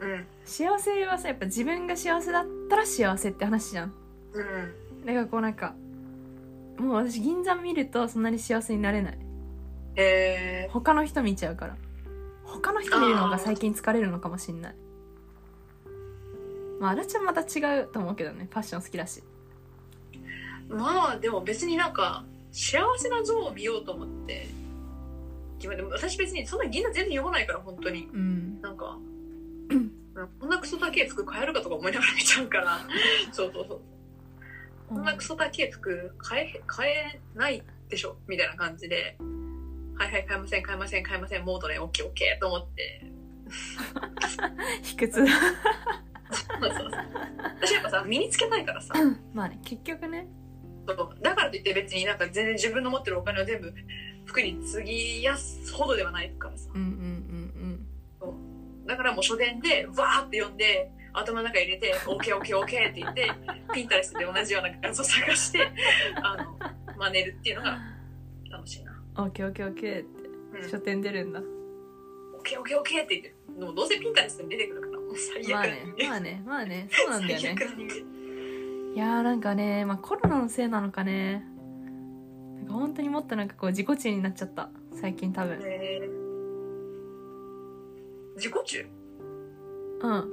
[0.00, 0.26] うん。
[0.44, 3.94] 幸せはさやっぱ自分が幸せだったら幸せって話じゃん。
[4.32, 5.06] うん。
[5.06, 5.74] だからこうなんか
[6.78, 9.18] もう私銀座見るとそんなに幸せになれない。
[9.96, 11.76] え他の人見ちゃうから。
[12.44, 14.74] 他の人見るのが最近疲れるのかもしんない
[16.80, 19.22] まあ足立はまた違うと思うけどねファッション好きだし。
[20.68, 24.48] ー、まあでも別になんか幸せな像を見ようと思って。
[25.62, 28.08] 今でも私別にそんな銀座全然読まないから本当に。
[28.12, 28.60] うん。
[28.60, 28.98] なんか
[30.40, 32.80] こんなクソ高い服買えるかとか思いながら見ちゃうから。
[33.32, 33.80] そうそうそう。
[34.88, 39.16] こんなクソ高い服買え買えないでしょみたいな感じで。
[39.98, 43.04] はいはい買えません買えません買えませんモードでオッケーオッケーと思って。
[44.82, 45.24] 卑屈
[46.30, 46.90] そうそうそう
[47.60, 48.94] 私やっぱさ身につけないからさ。
[49.32, 50.28] まあね結局ね。
[50.86, 51.22] そう。
[51.22, 53.72] だからといって別になんか全然自分の持ってるお金を全部
[54.24, 56.70] 服に継ぎやすほどではないからさ。
[56.74, 57.86] うんうんうん
[58.86, 63.32] だからもう書店でわーって読んで頭の中入れて OKOKOK って言って
[63.74, 65.72] ピンタレストで同じような画像探して
[66.22, 66.56] あの
[66.96, 67.78] 真似るっていうのが
[68.48, 68.92] 楽しいな。
[68.92, 70.28] うんオッケーオッケーオッケーって。
[70.62, 70.70] うん。
[70.70, 71.40] 書店出るんだ。
[71.40, 74.85] OKOKOK って言ってでもどうせピンタレストに出てくる
[75.50, 77.56] まあねまあねまあねそうなんだよね。
[78.94, 81.44] いやーなんかね、まあ、コロナのせいなのかね。
[82.56, 84.70] なんか本当にもっとなんかこう自己中になっちゃった。
[84.94, 85.60] 最近多分。
[85.62, 86.08] えー。
[88.36, 88.86] 自己中？
[90.00, 90.32] うん。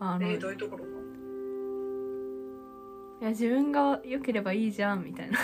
[0.00, 0.84] あの、えー、どういうところ
[3.20, 5.38] いや自分が良ければいいじゃんみたいな。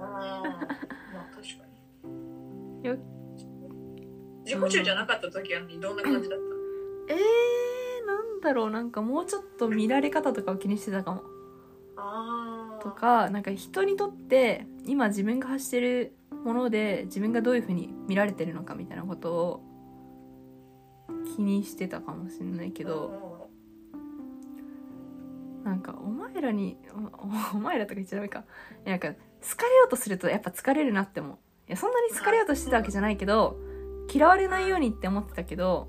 [0.00, 0.04] あ
[0.40, 0.50] あま
[1.20, 1.64] あ確か
[2.82, 2.86] に。
[2.86, 2.98] よ
[4.44, 6.38] 自己中じゃなかった時はどんな感じだっ
[7.08, 8.70] えー、なんだろう。
[8.70, 11.22] なんかもうちょっと見られ方とかを気にしてたかも。
[12.82, 19.62] とかなんか人にとって今自分が発してるもので自分がどういうふうに見られてるのかみたいなことを
[21.34, 23.48] 気にしてたかもしれないけど、
[25.64, 26.76] なんかお前らに
[27.52, 28.44] おお前らとか言っちゃダメか。
[28.84, 29.16] なんか好
[29.56, 31.38] かれようとするとやっぱ疲れるなって思う。
[31.68, 33.56] いやそんなに好かれようとしてたわけじゃないけど
[34.12, 35.88] 嫌われないようにって思ってたけど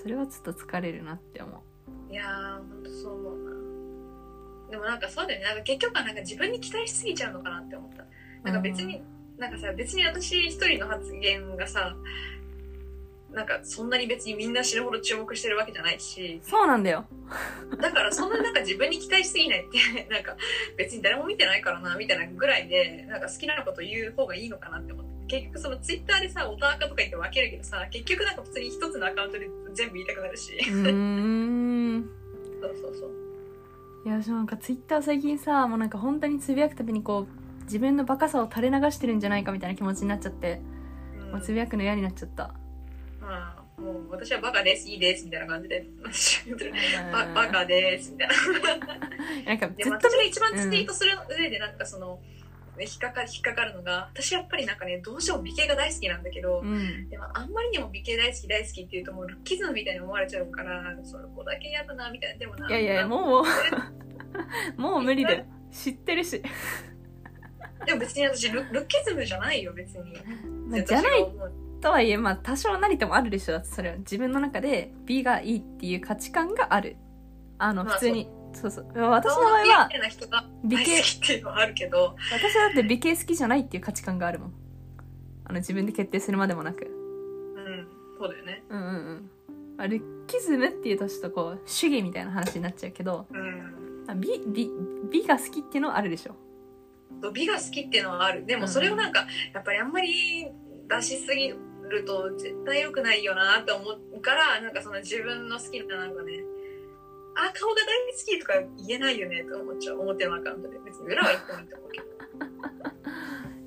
[0.00, 2.12] それはちょっと疲れるなって思う。
[2.12, 3.38] いやーほんとそう思う
[4.66, 4.70] な。
[4.70, 5.44] でもなんかそうだよね。
[5.46, 8.04] なんか結局はなんか自分に期待しすぎちゃうのかなって思った。
[8.44, 9.02] なんか別に、
[9.36, 11.96] なんかさ別に私一人の発言がさ
[13.32, 16.40] なんかそんなに別にみんな死ぬほど注目してるわけじゃないし。
[16.42, 17.04] そうなんだよ。
[17.80, 20.36] だからそんなになんか自分に期待しすぎないって なんか
[20.76, 30.56] 別に誰も見てないからなみたいなぐらいでなんか好きなこと言う方がいいのかなって思って結局そのツイッターでさオタアカとか言って分けるけどさ結局なんか普通に一つのアカウントで全部言いたくなるし。
[30.56, 32.10] うーん。
[32.60, 33.10] そうそうそう。
[34.04, 40.60] いや私なんかツイッター最近さもうなんか本当につぶやくたびにこう自分のバカさを垂れ流してるんじゃないかみたいな気持ちになっちゃって、
[41.20, 41.32] うん。
[41.32, 42.54] もうつぶやくの嫌になっちゃった。
[43.20, 45.86] まあ、もう私はバカです、いいです、みたいな感じで、
[47.12, 48.34] ババカです、みたいな。
[49.46, 52.18] なんかでずっとも私が一番ツイートする上で、なんかその、
[52.84, 57.08] 引っかか引っかかるのが、私やっぱりなんかね、どうしても美形が大好きなんだけど、うん。
[57.08, 62.38] でもあんまりにも美形大好き大好きっていうともうルッキズムみたいに思われちゃうから、そこだけ嫌だな、みたいな。
[62.38, 63.44] でもな、いやいやもう
[64.80, 65.44] もう無理だよ。
[65.70, 66.42] 知ってるし、
[67.84, 70.14] でも別に私ル、ルッキズムじゃないよ、別に。
[70.68, 71.26] まあ、じゃない
[71.80, 73.96] とはいえまあ多少なりともあるでしょだってそれは。
[73.98, 76.96] 自分の中で美がいいっていう価値観がある。
[77.58, 78.86] あのまあ普通にそうそう。
[78.94, 79.88] 私の場合は
[80.64, 84.52] 美形っていうのはあるけど、私はだって美形好きじゃないっていう価値観があるもん。
[85.44, 86.84] あの自分で決定するまでもなく。
[86.84, 87.88] うん、
[88.18, 88.64] そうだよね。
[88.68, 89.30] うんうんうん。
[89.76, 94.04] まあルッキズムっていうとちょっとこう主義みたいな話になっちゃうけどうん。
[94.06, 94.70] まあ美美
[95.10, 96.34] 美が好きっていうのはあるでしょ？
[97.32, 98.44] 美が好きっていうのはある。
[98.46, 100.46] でもそれをなんか、やっぱりあんまり
[100.88, 103.84] 出しすぎると絶対良くないよなって思
[104.16, 106.34] うからなんかその自分の好きななんかね
[107.38, 108.54] あ顔が大好きとか
[108.86, 110.00] 言えないよねと思っちゃう。
[110.00, 110.78] 思ってるアカウントで。
[110.84, 112.06] 別に裏は言ってもいいと思うけど。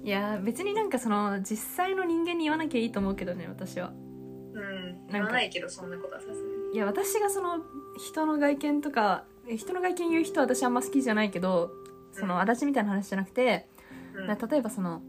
[0.03, 3.93] いやー別になんかその実際の人間に言わなきゃいいと思うけどね私は。
[3.93, 5.07] うん。
[5.07, 7.63] 言わないけどそんなことはさすがにいや私がその
[7.97, 11.71] 人の外見とかえ人の外見言う人は私あんま好きじゃないけど
[12.11, 12.41] そのうん。
[12.41, 13.67] 足立みたいな話じゃなくて、
[14.15, 14.27] うん。
[14.27, 15.01] な例えばその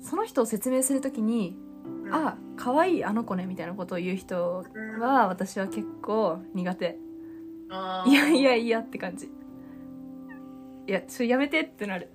[0.00, 1.58] その人を説明するときに
[2.06, 2.14] 「うん。
[2.14, 4.64] あ可愛いあの子ね」みたいなことを言う人
[5.00, 6.98] は私は結構苦手
[8.06, 9.30] いやいやいやって感じ。
[10.86, 12.10] いやちょやめてってなる。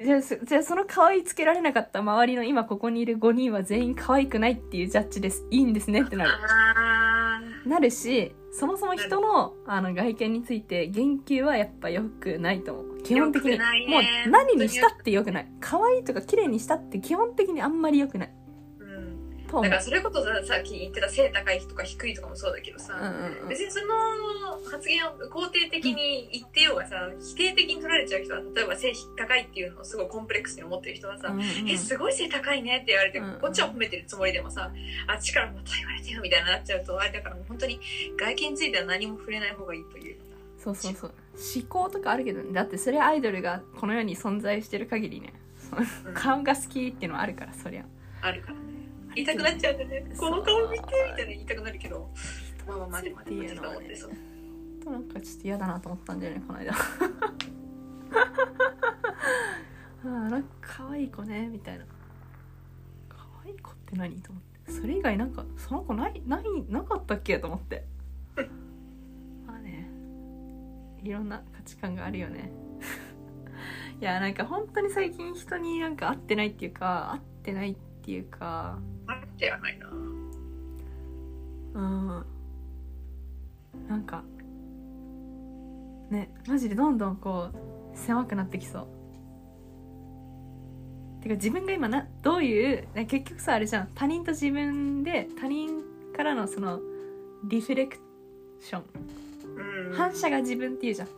[0.00, 5.44] じゃあそじゃあその可愛いつけられなかった周りの今ここにいる5人は全員可愛くないっていうジャッジです。
[5.50, 6.30] いいんですねってなる。
[6.30, 13.02] あなるしそもそも人のあの外見について言及はやっぱ良くないと思う。
[13.02, 13.58] 基本的に、ね。
[13.88, 15.48] もう何にしたって良くない。
[15.60, 18.32] 可愛いとか綺麗にしたって基本的にあんまり良くない
[19.48, 23.48] だからそれこそささっき言ってた背高いとか低いとかもそうだけどさ、うんうんうん。
[23.48, 23.88] 別にその
[24.70, 34.70] 発言を肯定的に言ってようがさ否定的に取られちゃう人は例えば背高いっていうのをすごいコンプレックスに思ってる人はさ、うんうんえすごい背高いねって言われて、うんうんこっちは褒めてるつもりでもさ
[35.06, 37.80] あっちからまた言われてよみたいになっちゃうとあれだからもう本当に
[38.18, 40.16] 外見については何も触れない方がいいという。
[40.58, 41.12] そうそうそう。
[41.56, 45.32] 思考とかあるけどねだってそれアイドルがこの世に存在してる限りね。
[46.14, 47.84] 顔が好きっていうのはあるからそりゃ。
[48.22, 48.60] あるからね
[49.18, 52.08] 言いたくなっちゃうんでねこの顔見てみたいな言いたくなるけど。
[52.66, 54.10] まあまあまあでもでもちょっと思ってそう
[54.84, 56.76] となんかちょっと嫌だなと思ったんだよねこの間あ
[60.04, 61.84] あなんか可愛い子ねみたいな。
[63.08, 64.72] 可愛い子って何と思って。
[64.72, 67.84] それ以外なんかその子ないないなかったっけと思って。
[69.46, 69.88] まあね。
[71.02, 72.52] いろんな価値観があるよね。
[74.00, 78.78] いやなんか本当に最近人になんか会ってないっていうか会ってないっていうか
[79.08, 79.88] ないな。
[81.74, 82.26] うん
[83.88, 84.22] なんか
[86.10, 88.88] ねマジでどんどんこう狭くなってきそう。
[91.22, 93.88] てか自分が今などういうね結局さあれじゃん。
[93.94, 95.82] 他人と自分で他人
[96.16, 96.80] からのその
[97.44, 98.84] reflection。
[99.90, 99.96] うん。
[99.96, 101.08] 反射が自分っていうじゃん。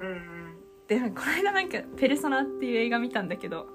[0.00, 0.56] うんうん。
[0.86, 3.66] でこの間なんか「ペルソナ」っていう映画見たんだけど。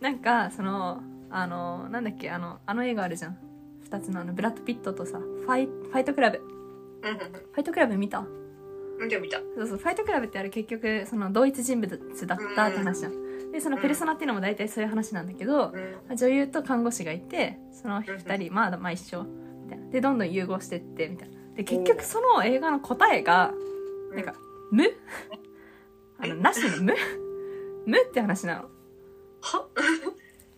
[0.00, 1.00] なんかその
[1.30, 3.38] あのなんだっけあのあの映画あるじゃん。
[3.88, 6.38] 2つのあのブラッド・ピットとさファイファイトクラブ。
[6.38, 8.20] ファイトクラブ見た？
[8.20, 9.38] うんでも見た。
[9.56, 15.72] そうそうファイトクラブってあれ結局その同一人物だったって話じゃん、でそのペルソナっていうのも大体そういう話なんだけど、
[16.08, 16.16] うん。
[16.16, 19.24] 女優と看護師がいてその2人まあまあ一緒。
[19.64, 19.90] みたいな。
[19.90, 21.36] でどんどん融合してってみたいな。
[21.56, 23.52] で結局その映画の答えが
[24.14, 24.34] なんか
[24.70, 24.84] 「無」
[26.18, 26.94] あのなしの「無」
[27.86, 28.68] 無って話なの。
[29.40, 29.66] は？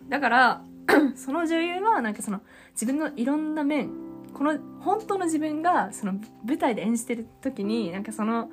[0.09, 0.61] だから
[1.15, 2.41] その女優はなんかその
[2.71, 3.89] 自分のいろんな面
[4.33, 6.13] この本当の自分がその
[6.45, 8.49] 舞台で演じてる時になんかその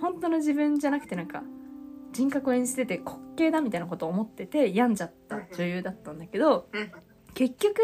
[0.00, 1.42] 本当の自分じゃなくてなんか
[2.12, 6.92] 人格を演じてて滑稽だみたいなことを思ってて病んじゃった女優だったんだけどうん。
[7.34, 7.80] 結局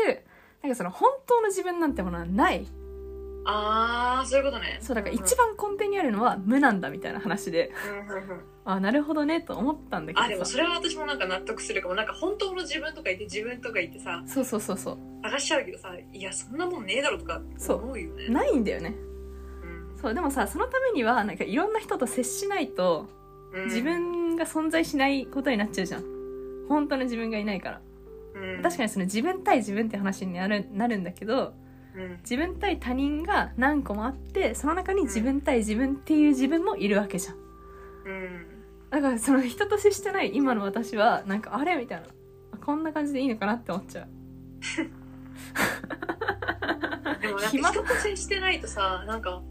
[0.62, 2.66] なんかその本当の自分なんてものはない。
[3.48, 4.78] ああそういうことね。
[4.80, 7.70] そうだから一番根底にあるのは無なんだみたいな話で
[8.68, 10.26] あなるほどねと思ったんだけどさ。
[10.26, 11.94] あでもそれは私もなんか納得するかも。
[11.94, 14.98] なんか本当の自分とか言って自分とか言ってさそうそうそうそう。
[15.22, 17.84] 探しちゃうけどさいやそんなもんねえだろとかそう。
[17.84, 18.28] 思うよね。
[18.28, 18.94] ないんだよね。
[19.62, 19.98] うん。
[19.98, 23.08] そうでもさそのためにはなんかいろんな人と接しないと
[23.52, 23.64] うん。
[23.66, 26.04] 自分が存在しないことになっちゃうじゃん。
[26.68, 27.80] 本当の自分がいないから。
[28.34, 28.62] うん。
[28.62, 31.54] 確かにその自分対自分って話になるなるんだけど
[31.94, 32.18] うん。
[32.22, 37.36] 自分対他人が何個もあってその中に自分対自分っていう自分もいるわけじゃん。
[37.36, 38.46] うん
[38.90, 42.06] だからその人と接してない今の私はなんかあれみたいな。
[42.52, 44.08] あこんな感じでいいのかなって思っちゃう。
[47.20, 47.70] でもなんか暇？
[47.72, 49.42] 人と接してないとさなんか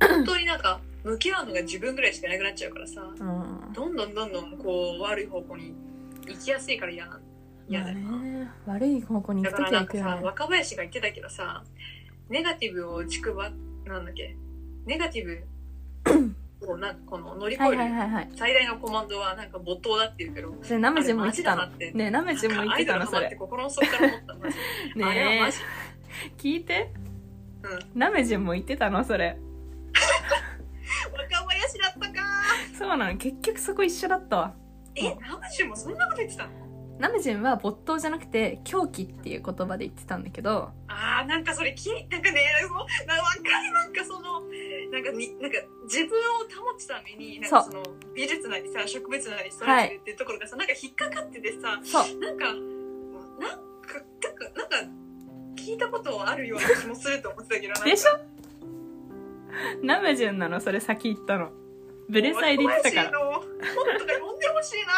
[0.00, 3.72] 本当になんか向き合うのが自分ぐらいしかいなくなっちゃうからさうん。
[3.72, 5.74] どんどんどんどんこう悪い方向に
[6.26, 7.20] 行きやすいから嫌な
[7.68, 10.22] 嫌まあだね悪い方向に行だくときは行くよね。
[10.22, 11.64] 若林が言ってたけどさ
[12.28, 13.50] ネガティブを軸ば
[13.86, 14.36] なんだっけ？
[14.86, 15.44] ネガティブ
[16.70, 21.66] をなんかこの乗り越はいえる最大のコマンドはなんか没頭だって言うけどそれナメジも言ってたの？
[21.66, 23.06] ねナメジも言ってたの？
[23.06, 23.34] それ。
[23.38, 24.56] 心の底から思ったマジ
[24.96, 25.04] で。
[25.04, 25.58] あれはねマジ。
[26.38, 26.92] 聞いて。
[27.62, 27.98] うん。
[27.98, 29.04] ナメジも言ってたの？
[29.04, 29.38] それ。
[31.12, 32.22] 若林だったか
[32.78, 33.16] そうなの？
[33.16, 34.54] 結局そこ一緒だったわ。
[34.94, 36.50] えナムジュもそんなこと言ってたの？
[37.02, 42.74] ナムジンは没頭じゃなくて狂気っていう言葉で言ってたんだけどあーなんかそれきなんかねその
[43.08, 44.40] なわかるなんかその
[44.92, 47.82] なんかになんか自分を保つためになんかその
[48.14, 52.20] 美術なりさ植物なり育てるっていうところがさ、なんか引っかかっててさそう。
[52.20, 54.92] なんかなんかなんかなんか
[55.56, 58.12] 聞いたことあるような気もすると思ってたけどなんかでしょ
[59.82, 61.50] ナムジンなのそれ先言ったの
[62.12, 63.18] ブレサイで言ってたから。
[63.18, 63.48] 本とか
[64.12, 64.92] 読んでほしいな。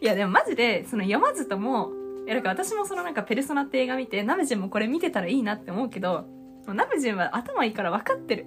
[0.00, 1.92] いやでもマジでその読まずとも
[2.26, 6.26] いやだから私もそのなんか「ペルソナ」って映画見てナムジンもこれ見てたらいいなって思うけど
[6.66, 8.46] もうナムジンは頭いいから分かってる。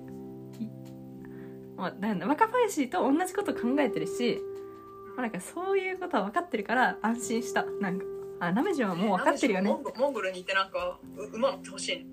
[1.77, 4.41] 若林と同じこと考えてるし
[5.09, 7.65] もうなんかそういうことは分かってるから安心した。
[7.79, 8.05] なんか
[8.39, 9.69] あナムジンはもう分かってるよね。
[9.69, 11.97] モンゴルに行ってなんかう馬乗ってほしい。
[11.97, 12.05] ね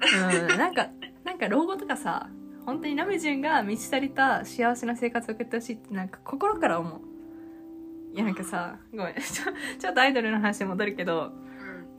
[0.51, 0.89] うんなんか
[1.25, 2.29] なんか老後とかさ
[2.67, 7.01] 本当にナムジュンが満ち足りた幸せな生活を送ってほしいってなんか心から思う。
[8.15, 9.15] いやなんかさごめん。
[9.21, 11.33] ちょちょっとアイドルの話に戻るけど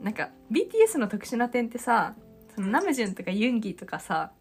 [0.02, 2.14] んなんか BTS の特殊な点ってさ
[2.54, 4.32] そのナムジュンとかユンギとかさ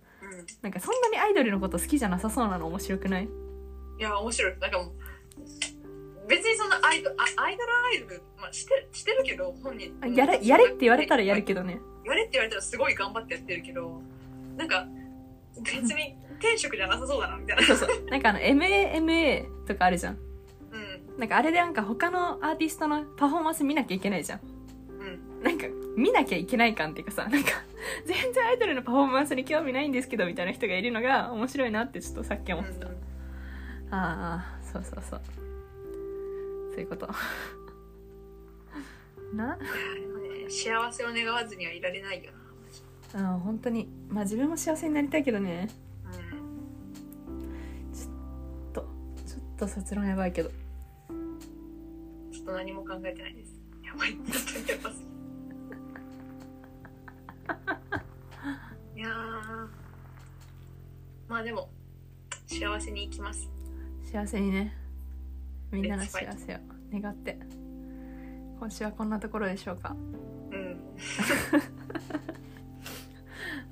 [0.61, 3.25] なんかそんなにアイドルのこと好きじゃなさそうなの面白くない？
[3.25, 4.57] いや面白い。
[4.59, 4.91] なんかもう
[6.27, 7.13] 別にそんなアイドあ
[7.43, 9.95] アイドルアイドル、まあ、してしてるけど本人。
[10.01, 11.79] あやれやれって言われたらやるけどね。
[12.03, 14.01] やれって言われたらすごい頑張ってやってるけど
[14.57, 14.87] なんか
[15.63, 17.63] 別に転職じゃなさそうだなみたいな。
[17.63, 17.89] そうそう。
[18.09, 20.17] なんかあの MAMA とかあるじゃん。
[20.71, 20.77] う
[21.15, 21.19] ん。
[21.19, 24.39] なんかあれでなんか他のアーティストのパフォーマンス見なきゃいけないじゃん。
[24.99, 25.43] うん。
[25.43, 27.49] なんか見なきゃいけない感っていうかさなんか
[28.05, 32.95] 全然アイドルのパフォーマンスに興味ないんですけどみたいな人がいるのが面白いなってちょっとさっき思ってた、うん
[33.91, 35.21] ああそうそうそう。
[36.71, 37.07] そういうこと。
[39.33, 39.55] な？
[39.55, 39.59] ね
[40.49, 42.37] 幸せを願わずにはいられないよな
[43.15, 43.87] あ本当に。
[44.09, 45.69] まあ自分も幸せになりたいけどね。
[46.05, 47.93] うん。
[47.93, 48.83] ちょっ
[49.57, 50.49] と卒論やばいけど。
[50.49, 53.55] ちょっと何も考えてないです。
[53.83, 55.05] やばい本当にやばす。
[58.95, 59.67] ぎ いやー。
[61.29, 61.69] まあでも
[62.47, 63.49] 幸せに生きます。
[64.03, 64.75] 幸せにね。
[65.71, 66.59] みんなの幸せを
[66.91, 67.39] 願って。
[68.59, 69.95] 今週はこんなところでしょうか。
[70.51, 70.77] うん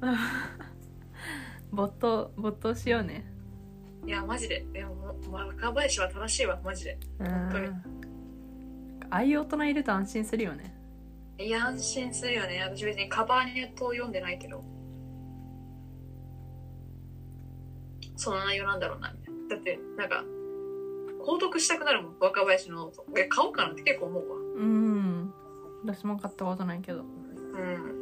[1.72, 3.26] 没頭没頭しようね。
[4.06, 4.66] いやマジで。
[4.74, 6.98] でも若林は正しいわマジで。
[7.20, 7.68] う当に。
[7.68, 7.84] ん
[9.10, 10.76] ああいう大人いると安心するよね。
[11.38, 12.62] いや安心するよね。
[12.62, 14.64] 私別にカバーネットを読んでないけど。
[18.16, 19.56] その内容なんだろうなみたいな。
[19.56, 20.24] だってなんか
[21.26, 24.36] 購読したくなるもん若林のノート買おうかなって結構思うわ。
[24.58, 25.34] うん。
[25.84, 27.02] 私も買ったことないけど。
[27.02, 27.93] うん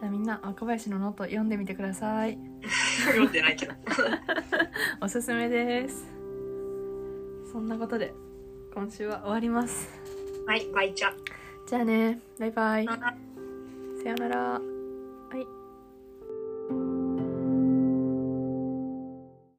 [0.00, 2.38] じゃあみんな若林のノート読んでみてください。
[3.04, 3.74] 読んでないけど。
[5.02, 6.06] おすすめです。
[7.52, 8.14] そんなことで
[8.72, 9.90] 今週は終わります。
[10.46, 11.12] はいバイチャ。
[11.66, 12.88] じゃあねバイバイ。
[12.88, 13.14] あ
[14.02, 14.38] さよなら。
[14.38, 14.60] は
[15.36, 16.99] い